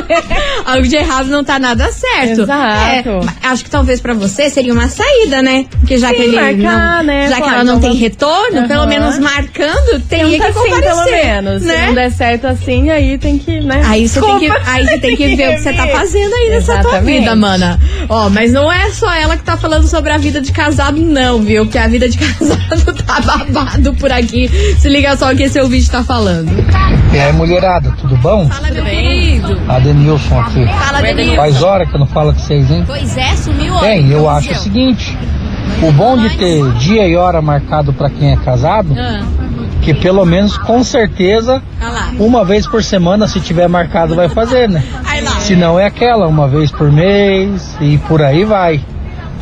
Algo 0.66 0.88
de 0.88 0.96
errado 0.96 1.28
não 1.28 1.44
tá 1.44 1.60
nada 1.60 1.92
certo. 1.92 2.42
Exato. 2.42 3.10
É, 3.44 3.48
acho 3.48 3.64
que 3.64 3.70
talvez 3.70 4.00
pra 4.00 4.14
você 4.14 4.50
seria 4.50 4.74
uma 4.74 4.88
saída, 4.88 5.42
né? 5.42 5.66
Porque 5.80 5.98
já 5.98 6.10
Sim, 6.10 6.16
que 6.16 6.22
ele 6.22 6.36
marcar, 6.36 6.98
não, 6.98 7.04
né? 7.04 7.30
já 7.30 7.36
que 7.42 7.50
ela 7.50 7.64
não 7.64 7.78
então 7.78 7.90
tem 7.90 8.00
retorno, 8.00 8.68
pelo 8.68 8.82
Aham. 8.82 8.88
menos 8.88 9.20
marcando, 9.20 10.00
Tenta 10.08 10.30
que 10.30 10.42
assim, 10.42 10.54
comparecer, 10.54 10.82
pelo 10.82 11.06
menos. 11.06 11.62
Se 11.62 11.68
né? 11.68 11.88
não 11.88 11.94
der 11.94 12.12
certo 12.12 12.48
assim, 12.48 12.90
aí 12.90 13.18
tem 13.18 13.38
que, 13.38 13.60
né? 13.62 13.82
Aí 13.86 14.08
você 14.08 14.22
tem 14.22 14.40
que, 14.40 14.50
aí 14.50 14.86
você 14.86 14.98
tem 15.00 15.16
que 15.16 15.36
ver 15.36 15.50
o 15.50 15.56
que 15.56 15.62
você 15.62 15.74
tá 15.74 15.88
fazendo 15.88 16.34
aí 16.34 16.50
nessa 16.50 16.80
tua 16.82 17.00
vida, 17.02 17.36
mana. 17.36 17.80
Ó, 18.10 18.30
mas 18.30 18.52
não 18.52 18.72
é 18.72 18.90
só 18.92 19.14
ela 19.14 19.38
que 19.38 19.44
tá 19.44 19.58
falando 19.58 19.88
sobre 19.88 20.12
a 20.12 20.18
vida 20.18 20.42
de 20.42 20.52
casado, 20.52 21.00
não, 21.02 21.42
viu? 21.42 21.66
Porque 21.66 21.78
a 21.78 21.88
vida 21.88 22.08
de 22.08 22.18
casado 22.20 22.94
tá 23.06 23.20
babado 23.22 23.94
por 23.96 24.12
aqui. 24.12 24.50
Se 24.80 24.90
liga 24.90 25.16
só 25.18 25.32
o 25.32 25.36
que 25.36 25.44
esse 25.44 25.60
ouvinte 25.60 25.90
tá 25.90 26.04
falando. 26.04 26.52
E 27.14 27.20
aí, 27.20 27.32
mulherada, 27.34 27.94
tudo 28.00 28.16
bom? 28.18 28.48
Fala, 28.50 28.70
meu 28.72 28.84
querido. 28.84 29.62
Adenilson 29.70 30.45
aqui. 30.46 30.66
Fala, 30.68 31.02
Denilson. 31.02 31.36
Faz 31.36 31.64
hora 31.64 31.86
que 31.86 31.96
eu 31.96 32.00
não 32.00 32.08
falo 32.08 32.34
com 32.34 32.40
vocês, 32.40 32.70
hein? 32.72 32.84
Pois 32.86 33.18
é, 33.18 33.36
sumiu 33.36 33.74
hoje. 33.74 33.86
Bem, 33.86 34.10
eu 34.10 34.20
Como 34.20 34.30
acho 34.32 34.52
o 34.52 34.56
seguinte: 34.56 35.18
o 35.82 35.92
bom 35.92 36.18
de 36.18 36.30
ter 36.38 36.72
dia 36.74 37.08
e 37.08 37.16
hora 37.16 37.42
marcado 37.42 37.92
pra 37.94 38.10
quem 38.10 38.32
é 38.32 38.38
casado, 38.38 38.90
Ah, 38.98 39.22
que 39.82 39.94
pelo 39.94 40.26
menos 40.26 40.58
com 40.58 40.84
certeza 40.84 41.62
lá. 41.82 42.12
uma 42.20 42.44
vez 42.44 42.66
por 42.68 42.84
semana, 42.84 43.28
se 43.28 43.40
tiver 43.40 43.68
marcado, 43.68 44.16
vai 44.16 44.30
fazer, 44.30 44.68
né? 44.70 44.84
Se 45.40 45.56
não 45.56 45.80
é 45.80 45.86
aquela, 45.86 46.28
uma 46.28 46.48
vez 46.48 46.72
por 46.72 46.92
mês 46.92 47.76
e 47.82 47.98
por 48.00 48.22
aí 48.22 48.44
vai. 48.44 48.82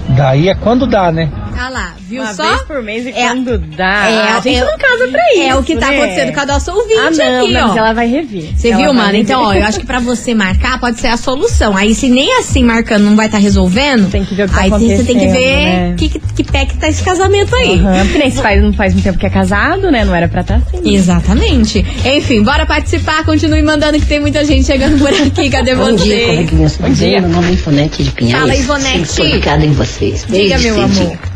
Daí 0.09 0.49
é 0.49 0.55
quando 0.55 0.85
dá, 0.85 1.11
né? 1.11 1.29
Olha 1.53 1.69
lá, 1.69 1.93
viu 2.07 2.21
Uma 2.21 2.33
só? 2.33 2.43
vez 2.49 2.61
por 2.63 2.81
mês 2.81 3.05
e 3.05 3.09
É- 3.09 3.27
quando 3.27 3.57
dá. 3.57 4.09
é- 4.09 4.31
a 4.33 4.39
gente 4.41 4.55
é- 4.57 4.65
não 4.65 4.77
casa 4.77 5.07
pra 5.07 5.21
isso. 5.33 5.41
É 5.43 5.55
o 5.55 5.63
que 5.63 5.75
tá 5.75 5.89
né? 5.89 5.97
acontecendo 5.97 6.33
com 6.33 6.39
a 6.39 6.45
nossa 6.45 6.73
ouvinte 6.73 6.99
Ah, 6.99 7.11
não, 7.11 7.43
aqui, 7.43 7.53
mas 7.53 7.71
ó. 7.71 7.77
ela 7.77 7.93
vai 7.93 8.07
rever. 8.07 8.49
Você 8.55 8.73
viu, 8.75 8.93
mano? 8.93 9.01
rever. 9.07 9.21
Então, 9.21 9.41
ó, 9.43 9.53
eu 9.53 9.63
acho 9.63 9.79
que 9.79 9.85
pra 9.85 9.99
você 9.99 10.33
marcar 10.33 10.79
pode 10.79 10.99
ser 10.99 11.07
a 11.07 11.17
solução. 11.17 11.75
Aí, 11.77 11.93
se 11.95 12.09
nem 12.09 12.37
assim 12.39 12.63
marcando 12.63 13.03
não 13.03 13.15
vai 13.15 13.27
estar 13.27 13.37
resolvendo, 13.37 14.09
Tem 14.11 14.25
que 14.25 14.35
ver 14.35 14.43
o 14.45 14.47
que 14.49 14.55
tá 14.55 14.61
aí 14.61 14.69
você 14.69 15.03
tem 15.03 15.17
que 15.19 15.27
ver 15.27 15.65
né? 15.65 15.95
que, 15.97 16.09
que, 16.09 16.19
que 16.19 16.43
pé 16.43 16.65
que 16.65 16.77
tá 16.77 16.87
esse 16.89 17.03
casamento 17.03 17.55
aí. 17.55 17.79
Aham, 17.79 18.03
porque 18.03 18.17
nem 18.17 18.31
se 18.31 18.41
faz, 18.41 18.61
não 18.61 18.73
faz 18.73 18.93
muito 18.93 19.03
tempo 19.05 19.17
que 19.19 19.25
é 19.25 19.29
casado, 19.29 19.91
né? 19.91 20.03
Não 20.05 20.15
era 20.15 20.27
pra 20.27 20.41
estar 20.41 20.55
assim. 20.55 20.93
Exatamente. 20.95 21.85
Enfim, 22.05 22.43
bora 22.43 22.65
participar. 22.65 23.23
Continue 23.25 23.61
mandando 23.61 23.99
que 23.99 24.05
tem 24.05 24.19
muita 24.19 24.43
gente 24.43 24.65
chegando 24.65 24.97
por 24.99 25.09
aqui. 25.09 25.49
Cadê 25.49 25.75
Bom 25.75 25.95
dia, 25.95 26.15
você? 26.17 26.25
coleguinhas. 26.25 26.77
Bom 26.77 26.89
dia. 26.89 27.21
Meu 27.21 27.29
nome 27.29 27.49
é 27.49 27.53
Ivonete 27.53 28.03
de 28.03 28.11
Pinhais. 28.11 28.41
Fala, 28.41 28.55
Ivonete. 28.55 29.07
Sempre 29.07 29.65
em 29.65 29.71
vocês. 29.73 30.25
Diga, 30.27 30.57
desde 30.57 30.71
meu 30.71 30.87
cedinho. 30.87 31.05
amor. 31.11 31.32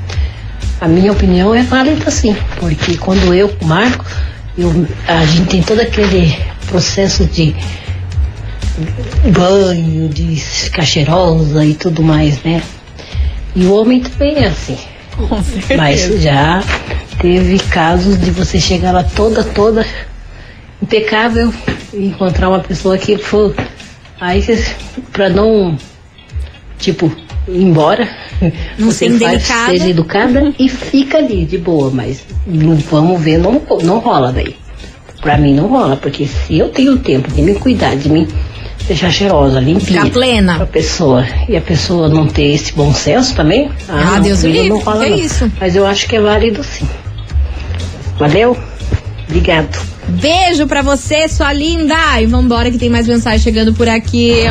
A 0.79 0.87
minha 0.87 1.11
opinião 1.11 1.55
é 1.55 1.63
válida 1.63 2.09
sim, 2.11 2.35
porque 2.59 2.97
quando 2.97 3.33
eu 3.33 3.55
marco, 3.63 4.05
eu, 4.57 4.87
a 5.07 5.25
gente 5.25 5.47
tem 5.47 5.63
todo 5.63 5.79
aquele 5.81 6.37
processo 6.67 7.25
de 7.25 7.55
banho, 9.31 10.07
de 10.09 10.35
ficar 10.35 10.85
cheirosa 10.85 11.65
e 11.65 11.73
tudo 11.73 12.03
mais, 12.03 12.41
né? 12.43 12.61
E 13.55 13.65
o 13.65 13.73
homem 13.73 14.01
também 14.01 14.43
é 14.43 14.47
assim. 14.47 14.77
Com 15.15 15.41
certeza. 15.41 15.81
Mas 15.81 16.21
já 16.21 16.63
teve 17.19 17.57
casos 17.57 18.19
de 18.19 18.29
você 18.29 18.59
chegar 18.59 18.91
lá 18.91 19.03
toda, 19.03 19.43
toda 19.43 19.83
impecável 20.81 21.51
e 21.91 22.05
encontrar 22.05 22.49
uma 22.49 22.59
pessoa 22.59 22.97
que 22.97 23.17
for. 23.17 23.55
Aí 24.19 24.43
pra 25.11 25.29
não, 25.29 25.77
tipo, 26.77 27.11
ir 27.47 27.61
embora, 27.61 28.07
Não 28.77 28.91
você 28.91 29.09
ser 29.09 29.19
faz, 29.19 29.21
indelicada. 29.21 29.71
seja 29.71 29.89
educada 29.89 30.53
e 30.59 30.69
fica 30.69 31.17
ali 31.17 31.45
de 31.45 31.57
boa, 31.57 31.89
mas 31.91 32.23
não 32.45 32.75
vamos 32.75 33.21
ver, 33.21 33.37
não, 33.37 33.61
não 33.83 33.99
rola 33.99 34.31
daí. 34.31 34.55
Pra 35.21 35.37
mim 35.37 35.53
não 35.53 35.67
rola, 35.67 35.97
porque 35.97 36.27
se 36.27 36.57
eu 36.57 36.69
tenho 36.69 36.97
tempo 36.97 37.31
de 37.31 37.41
me 37.41 37.55
cuidar, 37.55 37.95
de 37.95 38.07
me 38.09 38.27
deixar 38.87 39.09
cheirosa, 39.11 39.59
limpinha. 39.59 40.03
Ficar 40.05 40.13
plena. 40.13 40.55
Pra 40.57 40.65
pessoa. 40.65 41.25
E 41.49 41.57
a 41.57 41.61
pessoa 41.61 42.07
não 42.07 42.27
ter 42.27 42.53
esse 42.53 42.71
bom 42.73 42.93
senso 42.93 43.35
também. 43.35 43.69
Ah, 43.89 44.13
não, 44.15 44.21
Deus 44.21 44.43
me 44.43 44.51
livre, 44.51 44.69
não 44.69 44.79
rola 44.79 45.03
que 45.03 45.09
não. 45.09 45.17
isso? 45.17 45.51
Mas 45.59 45.75
eu 45.75 45.85
acho 45.85 46.07
que 46.07 46.15
é 46.15 46.21
válido 46.21 46.63
sim. 46.63 46.87
Valeu? 48.17 48.57
Obrigado. 49.27 49.77
Beijo 50.07 50.65
pra 50.67 50.81
você, 50.81 51.27
sua 51.27 51.51
linda. 51.51 51.95
E 52.21 52.25
vambora 52.25 52.71
que 52.71 52.77
tem 52.77 52.89
mais 52.89 53.07
mensagem 53.07 53.39
chegando 53.39 53.73
por 53.73 53.89
aqui. 53.89 54.43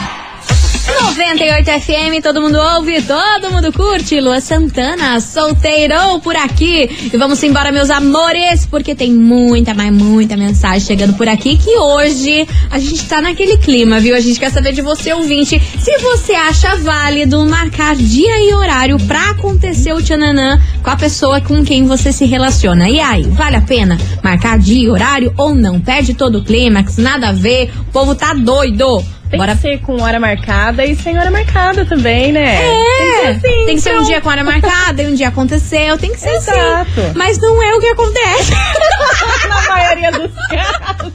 98 1.02 1.80
FM, 1.80 2.22
todo 2.22 2.40
mundo 2.40 2.58
ouve, 2.58 3.02
todo 3.02 3.50
mundo 3.50 3.72
curte. 3.72 4.20
Lua 4.20 4.40
Santana, 4.40 5.20
solteirou 5.20 6.20
por 6.20 6.36
aqui. 6.36 6.88
E 7.12 7.16
vamos 7.16 7.42
embora, 7.42 7.72
meus 7.72 7.90
amores, 7.90 8.64
porque 8.64 8.94
tem 8.94 9.12
muita, 9.12 9.74
mas 9.74 9.92
muita 9.92 10.36
mensagem 10.36 10.80
chegando 10.80 11.14
por 11.14 11.28
aqui. 11.28 11.58
Que 11.58 11.76
hoje 11.76 12.46
a 12.70 12.78
gente 12.78 13.04
tá 13.06 13.20
naquele 13.20 13.58
clima, 13.58 13.98
viu? 13.98 14.14
A 14.14 14.20
gente 14.20 14.38
quer 14.38 14.50
saber 14.50 14.72
de 14.72 14.80
você, 14.80 15.12
ouvinte, 15.12 15.60
se 15.78 15.98
você 15.98 16.32
acha 16.34 16.76
válido 16.76 17.44
marcar 17.46 17.96
dia 17.96 18.40
e 18.48 18.54
horário 18.54 18.96
pra 19.00 19.30
acontecer 19.30 19.92
o 19.92 20.00
tchananã 20.00 20.60
com 20.82 20.90
a 20.90 20.96
pessoa 20.96 21.40
com 21.40 21.64
quem 21.64 21.84
você 21.84 22.12
se 22.12 22.24
relaciona. 22.26 22.88
E 22.88 23.00
aí, 23.00 23.24
vale 23.24 23.56
a 23.56 23.62
pena 23.62 23.98
marcar 24.22 24.58
dia 24.58 24.84
e 24.84 24.88
horário 24.88 25.34
ou 25.36 25.54
não? 25.54 25.80
Perde 25.80 26.14
todo 26.14 26.38
o 26.38 26.44
clímax, 26.44 26.96
nada 26.96 27.30
a 27.30 27.32
ver, 27.32 27.72
o 27.88 27.92
povo 27.92 28.14
tá 28.14 28.32
doido. 28.32 29.04
Tem 29.32 29.38
Bora 29.38 29.54
que 29.56 29.62
ser 29.62 29.80
com 29.80 29.98
hora 30.02 30.20
marcada 30.20 30.84
e 30.84 30.94
sem 30.94 31.18
hora 31.18 31.30
marcada 31.30 31.86
também, 31.86 32.30
né? 32.32 32.54
É, 32.54 32.68
Tem 32.68 32.74
que 32.76 33.16
ser, 33.16 33.26
assim, 33.48 33.64
tem 33.64 33.76
que 33.76 33.80
ser 33.80 33.90
um 33.92 33.94
então. 33.94 34.04
dia 34.04 34.20
com 34.20 34.28
hora 34.28 34.44
marcada 34.44 35.02
e 35.02 35.06
um 35.06 35.14
dia 35.14 35.28
aconteceu, 35.28 35.96
tem 35.96 36.12
que 36.12 36.20
ser 36.20 36.34
Exato. 36.34 37.00
assim. 37.00 37.12
Mas 37.14 37.38
não 37.38 37.62
é 37.62 37.74
o 37.74 37.80
que 37.80 37.86
acontece. 37.86 38.52
Na 39.48 39.62
maioria 39.62 40.12
dos 40.12 40.30
casos. 40.50 41.12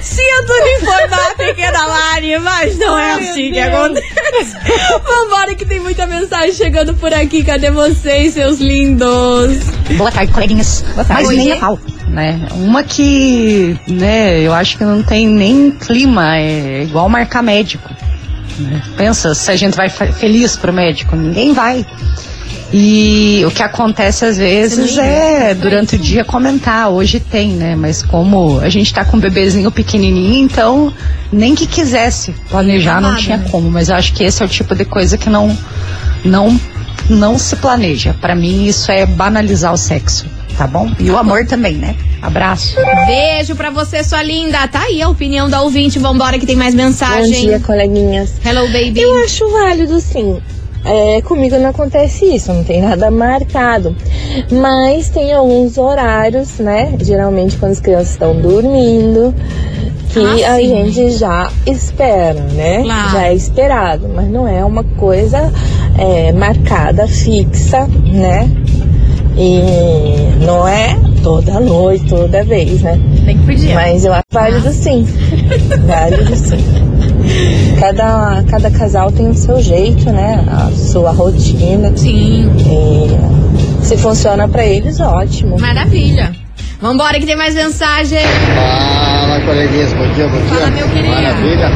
Sinto 0.00 0.52
lhe 0.64 0.76
informar, 0.76 1.34
pequena 1.36 1.86
Lari, 1.86 2.38
mas 2.38 2.78
não 2.78 2.98
é 2.98 3.12
assim 3.12 3.52
que 3.52 3.58
acontece. 3.58 4.56
Vambora 5.06 5.54
que 5.54 5.66
tem 5.66 5.80
muita 5.80 6.06
mensagem 6.06 6.54
chegando 6.54 6.94
por 6.94 7.12
aqui. 7.12 7.44
Cadê 7.44 7.70
vocês, 7.70 8.32
seus 8.32 8.58
lindos? 8.58 9.58
Boa 9.98 10.10
tarde, 10.10 10.32
coleguinhas. 10.32 10.82
Mas 10.96 11.28
Oi. 11.28 11.36
nem 11.36 11.52
a 11.52 11.56
pau, 11.56 11.78
né? 12.14 12.46
Uma 12.52 12.84
que, 12.84 13.76
né, 13.88 14.40
eu 14.40 14.54
acho 14.54 14.78
que 14.78 14.84
não 14.84 15.02
tem 15.02 15.26
nem 15.26 15.72
clima, 15.72 16.36
é 16.38 16.84
igual 16.84 17.08
marcar 17.08 17.42
médico. 17.42 17.90
né? 18.58 18.80
Pensa 18.96 19.34
se 19.34 19.50
a 19.50 19.56
gente 19.56 19.74
vai 19.76 19.90
feliz 19.90 20.56
pro 20.56 20.72
médico, 20.72 21.16
ninguém 21.16 21.52
vai. 21.52 21.84
E 22.72 23.44
o 23.46 23.50
que 23.50 23.62
acontece 23.62 24.24
às 24.24 24.36
vezes 24.36 24.96
é 24.98 25.54
durante 25.54 25.96
o 25.96 25.98
dia 25.98 26.24
comentar, 26.24 26.88
hoje 26.88 27.20
tem, 27.20 27.52
né? 27.52 27.76
Mas 27.76 28.02
como 28.02 28.58
a 28.60 28.68
gente 28.68 28.92
tá 28.92 29.04
com 29.04 29.16
um 29.16 29.20
bebezinho 29.20 29.70
pequenininho, 29.70 30.44
então 30.44 30.92
nem 31.32 31.54
que 31.54 31.66
quisesse 31.66 32.32
planejar 32.48 33.00
não 33.00 33.16
tinha 33.16 33.36
né? 33.36 33.46
como. 33.50 33.70
Mas 33.70 33.88
eu 33.90 33.96
acho 33.96 34.12
que 34.14 34.24
esse 34.24 34.42
é 34.42 34.46
o 34.46 34.48
tipo 34.48 34.74
de 34.74 34.84
coisa 34.84 35.18
que 35.18 35.28
não 35.28 35.56
não 36.24 36.58
não 37.08 37.38
se 37.38 37.54
planeja. 37.56 38.14
Pra 38.20 38.34
mim 38.34 38.64
isso 38.64 38.90
é 38.90 39.04
banalizar 39.06 39.72
o 39.72 39.76
sexo, 39.76 40.26
tá 40.56 40.66
bom? 40.66 40.90
E 40.98 41.10
o 41.10 41.16
amor 41.18 41.46
também, 41.46 41.74
né? 41.74 41.94
Abraço. 42.22 42.76
Beijo 43.06 43.54
pra 43.54 43.70
você, 43.70 44.02
sua 44.02 44.22
linda. 44.22 44.66
Tá 44.68 44.82
aí 44.82 45.02
a 45.02 45.08
opinião 45.08 45.48
da 45.48 45.60
ouvinte. 45.62 45.98
Vambora 45.98 46.38
que 46.38 46.46
tem 46.46 46.56
mais 46.56 46.74
Bom 46.74 46.84
mensagem. 46.84 47.32
dia, 47.42 47.60
coleguinhas. 47.60 48.32
Hello, 48.44 48.66
baby. 48.68 49.00
Eu 49.00 49.24
acho 49.24 49.50
válido, 49.50 50.00
sim. 50.00 50.38
É, 50.86 51.22
comigo 51.22 51.56
não 51.58 51.70
acontece 51.70 52.26
isso, 52.26 52.52
não 52.52 52.62
tem 52.62 52.82
nada 52.82 53.10
marcado. 53.10 53.96
Mas 54.50 55.08
tem 55.08 55.32
alguns 55.32 55.78
horários, 55.78 56.58
né? 56.58 56.94
Geralmente 57.00 57.56
quando 57.56 57.72
as 57.72 57.80
crianças 57.80 58.10
estão 58.10 58.38
dormindo, 58.38 59.34
que 60.12 60.44
Ah, 60.44 60.54
a 60.56 60.60
gente 60.60 61.10
já 61.12 61.50
espera, 61.66 62.34
né? 62.52 62.82
Claro. 62.82 63.10
Já 63.12 63.26
é 63.28 63.34
esperado, 63.34 64.10
mas 64.14 64.28
não 64.28 64.46
é 64.46 64.62
uma 64.62 64.84
coisa 64.84 65.50
é, 65.96 66.32
marcada, 66.32 67.08
fixa, 67.08 67.88
né? 68.04 68.50
E 69.36 70.44
não 70.44 70.66
é 70.66 70.96
toda 71.22 71.58
noite, 71.58 72.06
toda 72.06 72.44
vez, 72.44 72.82
né? 72.82 73.00
Tem 73.24 73.36
que 73.38 73.46
pedir. 73.46 73.74
Mas 73.74 74.04
eu 74.04 74.12
acho 74.12 74.24
válido 74.30 74.70
sim. 74.70 75.04
válido 75.86 76.36
sim. 76.36 76.64
Cada, 77.80 78.44
cada 78.48 78.70
casal 78.70 79.10
tem 79.10 79.28
o 79.28 79.34
seu 79.34 79.60
jeito, 79.60 80.10
né? 80.10 80.44
A 80.46 80.70
sua 80.70 81.10
rotina. 81.10 81.92
Sim. 81.96 82.50
E 82.58 83.84
se 83.84 83.96
funciona 83.96 84.46
pra 84.46 84.64
eles, 84.64 85.00
ótimo. 85.00 85.58
Maravilha. 85.58 86.32
Vambora 86.80 87.18
que 87.18 87.26
tem 87.26 87.36
mais 87.36 87.54
mensagem. 87.54 88.20
Fala, 88.54 89.40
coleguinhas, 89.40 89.92
bom 89.94 90.06
dia, 90.12 90.28
bom 90.28 90.38
dia. 90.38 90.48
Fala, 90.48 90.70
meu 90.70 90.88
querido. 90.88 91.14
Maravilha. 91.14 91.70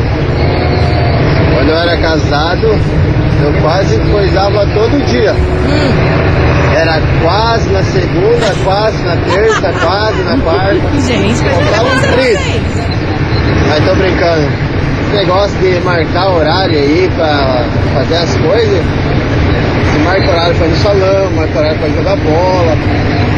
Quando 1.55 1.71
eu 1.71 1.77
era 1.77 1.97
casado, 1.97 2.67
eu 2.67 3.63
quase 3.63 3.99
coisava 4.11 4.67
todo 4.67 5.05
dia. 5.07 5.35
Era 6.79 7.01
quase 7.21 7.69
na 7.71 7.83
segunda, 7.83 8.55
quase 8.63 9.03
na 9.03 9.17
terça, 9.17 9.73
quase 9.85 10.23
na 10.23 10.39
quarta. 10.39 10.81
Gente, 11.05 11.43
um 11.43 11.67
pra 11.67 12.13
três. 12.13 12.39
Mas 13.69 13.85
tô 13.85 13.97
brincando. 13.97 14.47
Esse 15.03 15.17
negócio 15.17 15.59
de 15.59 15.81
marcar 15.81 16.29
horário 16.29 16.79
aí 16.79 17.11
pra 17.17 17.65
fazer 17.95 18.17
as 18.19 18.37
coisas. 18.37 18.85
Você 18.85 19.99
marca 20.05 20.31
horário 20.31 20.55
pra 20.55 20.67
ir 20.67 20.71
no 20.71 20.77
salão, 20.77 21.31
marca 21.33 21.59
horário 21.59 21.79
pra 21.81 21.89
jogar 21.89 22.17
bola, 22.17 22.77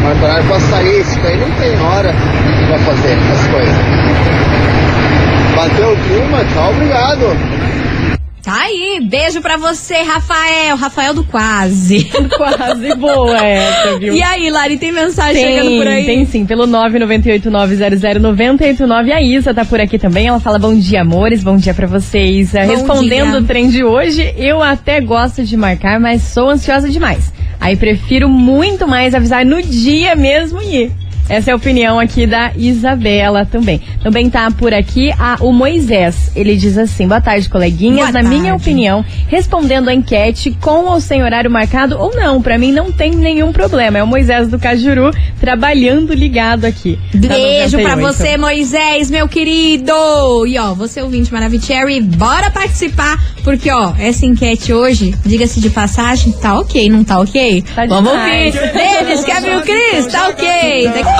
marca 0.03 0.23
horário 0.23 0.45
pra 0.47 0.61
sair. 0.61 1.01
Isso 1.01 1.19
aí 1.25 1.37
não 1.39 1.51
tem 1.53 1.81
hora 1.81 2.15
pra 2.69 2.79
fazer 2.81 3.17
as 3.33 3.47
coisas. 3.47 3.77
Bateu 5.57 5.93
o 5.93 5.97
clima, 5.97 6.45
tchau, 6.53 6.71
obrigado. 6.73 7.37
Tá 8.51 8.63
aí. 8.63 8.99
Beijo 9.01 9.41
pra 9.41 9.57
você, 9.57 10.03
Rafael. 10.03 10.77
Rafael 10.77 11.15
do 11.15 11.23
Quase. 11.23 12.11
Quase 12.37 12.97
boa 12.97 13.39
essa, 13.39 13.97
viu? 13.97 14.13
E 14.13 14.21
aí, 14.21 14.51
Lari, 14.51 14.77
tem 14.77 14.91
mensagem 14.91 15.41
chegando 15.41 15.79
por 15.79 15.87
aí? 15.87 16.05
Tem 16.05 16.27
sim, 16.27 16.45
pelo 16.45 16.67
998900989. 16.67 19.13
A 19.13 19.23
Isa 19.23 19.55
tá 19.55 19.65
por 19.65 19.81
aqui 19.81 20.01
também. 20.01 20.27
Ela 20.27 20.41
fala 20.41 20.59
bom 20.59 20.75
dia, 20.75 21.03
amores. 21.03 21.45
Bom 21.45 21.57
dia 21.57 21.73
pra 21.73 21.87
vocês. 21.87 22.53
Eh, 22.53 22.67
Bom 22.67 22.73
Respondendo 22.73 23.31
dia. 23.31 23.41
o 23.41 23.45
trem 23.45 23.69
de 23.69 23.85
hoje, 23.85 24.35
eu 24.37 24.61
até 24.61 25.01
gosto 25.01 25.45
de 25.45 25.57
marcar, 25.57 26.01
mas 26.01 26.23
sou 26.23 26.51
ansiosa 26.51 26.91
demais. 26.91 27.33
Aí 27.61 27.77
prefiro 27.77 28.29
muito 28.29 28.89
mais 28.89 29.15
avisar 29.15 29.47
no 29.47 29.63
dia 29.63 30.17
mesmo 30.17 30.61
e 30.61 30.87
ir. 30.87 30.91
Essa 31.31 31.51
é 31.51 31.53
a 31.53 31.57
opinião 31.57 31.99
aqui 31.99 32.27
da 32.27 32.51
Isabela 32.57 33.47
também. 33.47 33.81
Também 34.03 34.29
tá 34.29 34.51
por 34.51 34.75
aqui 34.75 35.11
a, 35.19 35.37
o 35.41 35.53
Moisés. 35.53 36.31
Ele 36.35 36.57
diz 36.57 36.77
assim: 36.77 37.07
boa 37.07 37.21
tarde, 37.21 37.49
coleguinhas. 37.49 38.11
Boa 38.11 38.23
Na 38.23 38.29
minha 38.29 38.51
tarde. 38.51 38.63
opinião, 38.63 39.05
respondendo 39.29 39.89
a 39.89 39.95
enquete 39.95 40.51
com 40.61 40.87
ou 40.87 41.01
sem 41.01 41.23
horário 41.23 41.51
marcado 41.51 41.97
ou 41.99 42.15
não, 42.15 42.43
pra 42.43 42.59
mim 42.59 42.73
não 42.73 42.91
tem 42.93 43.13
nenhum 43.13 43.53
problema. 43.53 43.99
É 43.99 44.03
o 44.03 44.07
Moisés 44.07 44.49
do 44.49 44.59
Cajuru 44.59 45.11
trabalhando 45.41 46.13
ligado 46.13 46.65
aqui. 46.65 46.99
Tá 47.13 47.19
Beijo 47.29 47.79
pra 47.79 47.97
98. 47.97 48.01
você, 48.13 48.37
Moisés, 48.37 49.11
meu 49.11 49.29
querido! 49.29 49.93
E 50.47 50.59
ó, 50.59 50.75
você 50.75 51.01
ouvinte 51.01 51.33
Maravicherry, 51.33 52.01
bora 52.01 52.51
participar, 52.51 53.19
porque 53.45 53.71
ó, 53.71 53.93
essa 53.99 54.27
enquete 54.27 54.73
hoje, 54.73 55.15
diga-se 55.25 55.61
de 55.61 55.71
passagem, 55.71 56.33
tá 56.33 56.59
ok, 56.59 56.89
não 56.89 57.05
tá 57.05 57.21
ok? 57.21 57.63
Tá 57.75 57.87
Vamos 57.87 58.11
demais. 58.11 58.55
ouvir! 58.55 58.73
Denis, 58.73 59.25
Kevin 59.25 59.47
e 59.49 59.57
o 59.57 59.63
Cris, 59.63 60.07
tá 60.07 60.29
ok! 60.29 60.89
Daqui- 60.89 61.20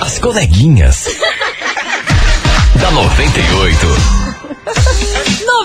As 0.00 0.18
coleguinhas. 0.18 1.06
da 2.80 2.90
98. 2.90 4.15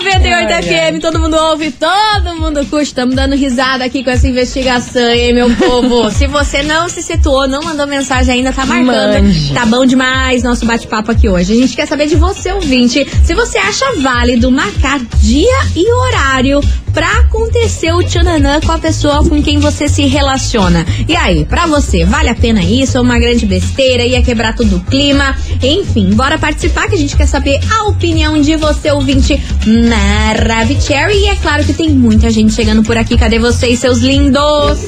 98 0.00 0.52
FM, 0.64 1.00
todo 1.00 1.18
mundo 1.18 1.36
ouve, 1.36 1.70
todo 1.70 2.34
mundo 2.34 2.64
curte. 2.66 2.86
Estamos 2.86 3.14
dando 3.14 3.36
risada 3.36 3.84
aqui 3.84 4.02
com 4.02 4.10
essa 4.10 4.26
investigação, 4.26 5.10
hein, 5.10 5.34
meu 5.34 5.54
povo? 5.54 6.10
se 6.12 6.26
você 6.26 6.62
não 6.62 6.88
se 6.88 7.02
situou, 7.02 7.46
não 7.46 7.62
mandou 7.62 7.86
mensagem 7.86 8.36
ainda, 8.36 8.52
tá 8.52 8.64
marcando. 8.64 9.22
Mande. 9.22 9.52
Tá 9.52 9.66
bom 9.66 9.84
demais 9.84 10.42
nosso 10.42 10.64
bate-papo 10.64 11.12
aqui 11.12 11.28
hoje. 11.28 11.52
A 11.52 11.56
gente 11.56 11.76
quer 11.76 11.86
saber 11.86 12.06
de 12.06 12.16
você, 12.16 12.52
ouvinte, 12.52 13.06
se 13.22 13.34
você 13.34 13.58
acha 13.58 13.84
válido 14.00 14.50
marcar 14.50 14.98
dia 15.20 15.58
e 15.76 15.92
horário 15.92 16.60
pra 16.92 17.10
acontecer 17.20 17.92
o 17.92 18.02
tchananã 18.02 18.60
com 18.60 18.72
a 18.72 18.78
pessoa 18.78 19.26
com 19.26 19.42
quem 19.42 19.58
você 19.58 19.88
se 19.88 20.06
relaciona. 20.06 20.84
E 21.08 21.16
aí, 21.16 21.44
pra 21.44 21.66
você, 21.66 22.04
vale 22.04 22.28
a 22.28 22.34
pena 22.34 22.62
isso? 22.62 22.98
É 22.98 23.00
uma 23.00 23.18
grande 23.18 23.46
besteira? 23.46 24.04
Ia 24.04 24.22
quebrar 24.22 24.54
todo 24.54 24.76
o 24.76 24.80
clima? 24.80 25.34
Enfim, 25.62 26.10
bora 26.14 26.38
participar 26.38 26.88
que 26.88 26.94
a 26.94 26.98
gente 26.98 27.16
quer 27.16 27.26
saber 27.26 27.58
a 27.78 27.84
opinião 27.84 28.40
de 28.40 28.56
você, 28.56 28.90
ouvinte 28.90 29.40
Maravicherry. 29.66 31.14
E 31.24 31.28
é 31.28 31.36
claro 31.36 31.64
que 31.64 31.72
tem 31.72 31.88
muita 31.90 32.30
gente 32.30 32.52
chegando 32.52 32.82
por 32.82 32.96
aqui. 32.96 33.16
Cadê 33.16 33.38
vocês, 33.38 33.78
seus 33.78 33.98
lindos? 33.98 34.78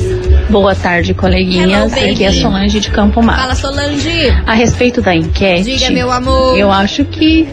Boa 0.50 0.74
tarde, 0.74 1.14
coleguinhas. 1.14 1.92
Hello. 1.96 2.12
Aqui 2.12 2.24
é 2.24 2.32
Solange 2.32 2.80
de 2.80 2.90
Campo 2.90 3.22
Mato. 3.22 3.40
Fala, 3.40 3.54
Solange. 3.54 4.28
A 4.46 4.54
respeito 4.54 5.00
da 5.00 5.14
enquete, 5.14 5.76
Diga, 5.76 5.90
meu 5.90 6.10
amor. 6.10 6.58
eu 6.58 6.70
acho 6.70 7.04
que 7.04 7.48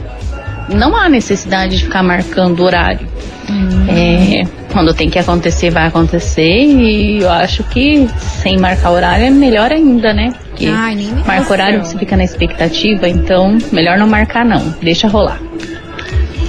não 0.69 0.95
há 0.95 1.09
necessidade 1.09 1.77
de 1.77 1.83
ficar 1.83 2.03
marcando 2.03 2.61
horário. 2.63 3.07
Hum. 3.51 3.85
É, 3.89 4.43
quando 4.71 4.93
tem 4.93 5.09
que 5.09 5.19
acontecer, 5.19 5.69
vai 5.69 5.87
acontecer. 5.87 6.41
E 6.65 7.19
eu 7.21 7.29
acho 7.29 7.63
que 7.65 8.07
sem 8.17 8.57
marcar 8.57 8.91
horário 8.91 9.25
é 9.25 9.29
melhor 9.29 9.71
ainda, 9.71 10.13
né? 10.13 10.33
Porque 10.49 10.67
Ai, 10.67 10.95
nem 10.95 11.07
me 11.07 11.23
marca 11.23 11.51
horário 11.51 11.83
você 11.83 11.97
fica 11.97 12.15
na 12.15 12.23
expectativa, 12.23 13.07
então 13.07 13.57
melhor 13.71 13.97
não 13.97 14.07
marcar 14.07 14.45
não. 14.45 14.73
Deixa 14.81 15.07
rolar. 15.07 15.39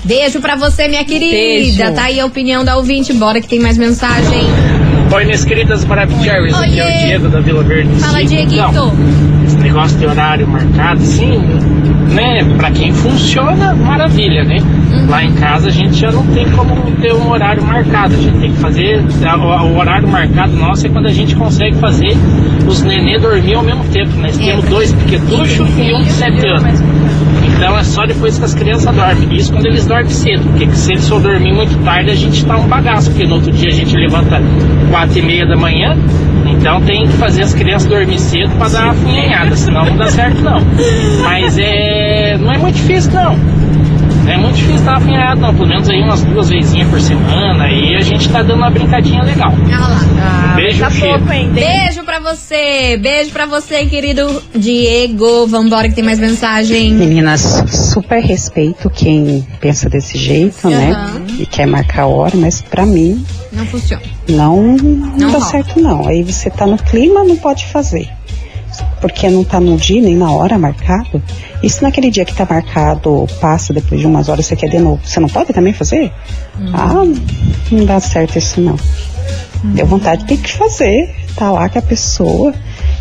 Beijo 0.05 0.41
pra 0.41 0.57
você, 0.57 0.89
minha 0.89 1.05
querida. 1.05 1.33
Beijo. 1.33 1.95
Tá 1.95 2.05
aí 2.05 2.19
a 2.19 2.27
opinião 2.27 2.65
da 2.65 2.77
ouvinte. 2.77 3.13
Bora 3.13 3.41
que 3.41 3.49
tem 3.49 3.61
mais 3.61 3.79
mensagem. 3.79 4.43
Oi, 5.15 5.25
minhas 5.27 5.45
queridas 5.45 5.85
Maravicheries, 5.85 6.55
aqui 6.55 6.81
é 6.81 6.87
o 6.87 7.07
Diego 7.07 7.29
da 7.29 7.41
Vila 7.41 7.63
Verde. 7.63 7.95
Fala, 8.01 8.25
Dieguito. 8.25 8.93
esse 9.47 9.52
negócio 9.73 9.99
de 9.99 10.07
horário 10.07 10.47
marcado, 10.47 11.01
sim, 11.01 11.39
né? 12.15 12.45
Pra 12.59 12.71
quem 12.71 12.93
funciona, 12.93 13.75
maravilha, 13.75 14.45
né? 14.45 14.59
Uhum. 14.61 15.09
Lá 15.09 15.25
em 15.25 15.33
casa 15.33 15.69
a 15.69 15.71
gente 15.71 15.99
já 15.99 16.13
não 16.13 16.27
tem 16.27 16.47
como 16.51 16.75
ter 17.01 17.15
um 17.15 17.31
horário 17.31 17.65
marcado. 17.65 18.15
A 18.15 18.19
gente 18.19 18.39
tem 18.39 18.53
que 18.53 18.59
fazer. 18.59 19.03
O, 19.03 19.79
horário 19.79 20.07
marcado 20.07 20.53
nosso 20.53 20.87
é 20.87 20.91
quando 20.91 21.07
a 21.07 21.13
gente 21.13 21.35
consegue 21.35 21.75
fazer 21.77 22.15
os 22.69 22.83
nenê 22.83 23.19
dormir 23.19 23.55
ao 23.55 23.63
mesmo 23.63 23.85
tempo. 23.85 24.11
Nós 24.19 24.37
temos 24.37 24.63
dois 24.67 24.93
pequetuchos 24.93 25.69
e 25.79 25.95
um 25.95 26.03
de 26.03 26.13
sete 26.13 26.47
anos. 26.47 26.83
Então 27.47 27.79
é 27.79 27.83
só 27.83 28.05
depois 28.05 28.39
que 28.39 28.45
as 28.45 28.55
crianças 28.55 28.95
dormem. 28.95 29.35
Isso 29.35 29.51
quando 29.51 29.67
eles 29.67 29.87
dormem 29.87 30.11
cedo, 30.11 30.43
porque 30.51 30.71
se 30.73 30.93
eles 30.93 31.09
for 31.09 31.21
dormir 31.21 31.55
muito 31.55 31.83
tarde, 31.83 32.11
a 32.11 32.15
gente 32.15 32.45
tá 32.45 32.59
um 32.59 32.69
bagaço, 32.69 33.11
porque 33.11 33.27
no 33.27 33.37
outro 33.37 33.51
dia 33.53 33.71
a 33.71 33.75
gente 33.75 33.97
levanta 33.97 34.39
quatro 34.91 35.19
e 35.19 35.23
meia 35.23 35.47
da 35.47 35.57
manhã. 35.57 35.97
Então 36.63 36.81
tem 36.83 37.05
que 37.09 37.13
fazer 37.15 37.43
as 37.43 37.53
crianças 37.53 37.89
dormir 37.89 38.21
cedo 38.21 38.57
para 38.57 38.69
dar 38.69 38.85
uma 38.85 38.95
funhanhada, 38.95 39.57
senão 39.57 39.85
não 39.85 39.97
dá 39.97 40.07
certo 40.07 40.41
não. 40.43 40.61
Mas 41.25 41.59
é. 41.59 42.39
não 42.39 42.53
é 42.53 42.59
muito 42.59 42.77
difícil 42.77 43.11
não. 43.11 43.37
Não 44.43 44.49
é 44.49 44.53
muito 44.53 44.57
difícil 44.57 44.83
uma 44.89 45.01
funhanhada 45.01 45.41
não, 45.41 45.55
pelo 45.55 45.69
menos 45.69 45.89
aí 45.89 46.03
umas 46.03 46.25
duas 46.25 46.49
vezinhas 46.49 46.89
por 46.89 47.01
semana 47.01 47.69
e 47.71 47.95
a 47.97 48.01
gente 48.01 48.29
tá 48.29 48.43
dando 48.43 48.57
uma 48.59 48.71
brincadinha 48.71 49.23
legal. 49.23 49.53
Beijo, 50.57 50.91
cheiro. 50.91 51.23
Beijo 51.53 52.05
pra 52.05 52.19
você. 52.21 52.97
Beijo 53.01 53.31
pra 53.31 53.47
você, 53.47 53.87
querido 53.87 54.43
Diego. 54.55 55.47
Vambora 55.47 55.89
que 55.89 55.95
tem 55.95 56.05
mais 56.05 56.19
mensagem. 56.19 56.93
Meninas, 56.93 57.63
super 57.95 58.21
respeito 58.21 58.91
quem 58.91 59.47
pensa 59.61 59.89
desse 59.89 60.19
jeito, 60.19 60.69
né? 60.69 60.91
Aham. 60.91 61.23
E 61.39 61.47
quer 61.47 61.67
marcar 61.67 62.03
a 62.03 62.07
hora, 62.07 62.37
mas 62.37 62.61
pra 62.61 62.85
mim 62.85 63.25
Não 63.53 63.65
funciona. 63.67 64.03
não, 64.29 64.61
não, 64.77 64.77
Não 64.77 65.17
dá 65.31 65.39
rola. 65.39 65.41
certo 65.51 65.81
não. 65.81 66.07
Aí 66.09 66.23
você 66.23 66.51
tá 66.51 66.67
no 66.67 66.77
clima, 66.77 67.23
não 67.25 67.37
pode 67.37 67.65
fazer. 67.67 68.09
Porque 69.03 69.29
não 69.29 69.43
tá 69.45 69.61
no 69.61 69.77
dia 69.77 70.01
nem 70.01 70.17
na 70.17 70.33
hora 70.33 70.57
marcado. 70.57 71.21
E 71.63 71.69
se 71.69 71.83
naquele 71.83 72.11
dia 72.11 72.25
que 72.25 72.33
tá 72.35 72.47
marcado 72.49 73.27
passa 73.41 73.75
depois 73.75 74.01
de 74.01 74.07
umas 74.07 74.29
horas 74.29 74.47
você 74.47 74.57
quer 74.57 74.69
de 74.71 74.79
novo, 74.79 75.01
você 75.05 75.21
não 75.21 75.29
pode 75.29 75.53
também 75.53 75.73
fazer? 75.75 76.11
Ah, 76.73 77.05
não 77.71 77.85
dá 77.85 77.99
certo 77.99 78.39
isso 78.39 78.61
não. 78.61 78.77
Deu 79.63 79.87
vontade, 79.87 80.25
tem 80.25 80.37
que 80.37 80.53
fazer. 80.53 81.15
Tá 81.37 81.51
lá 81.51 81.69
com 81.69 81.79
a 81.79 81.83
pessoa. 81.83 82.55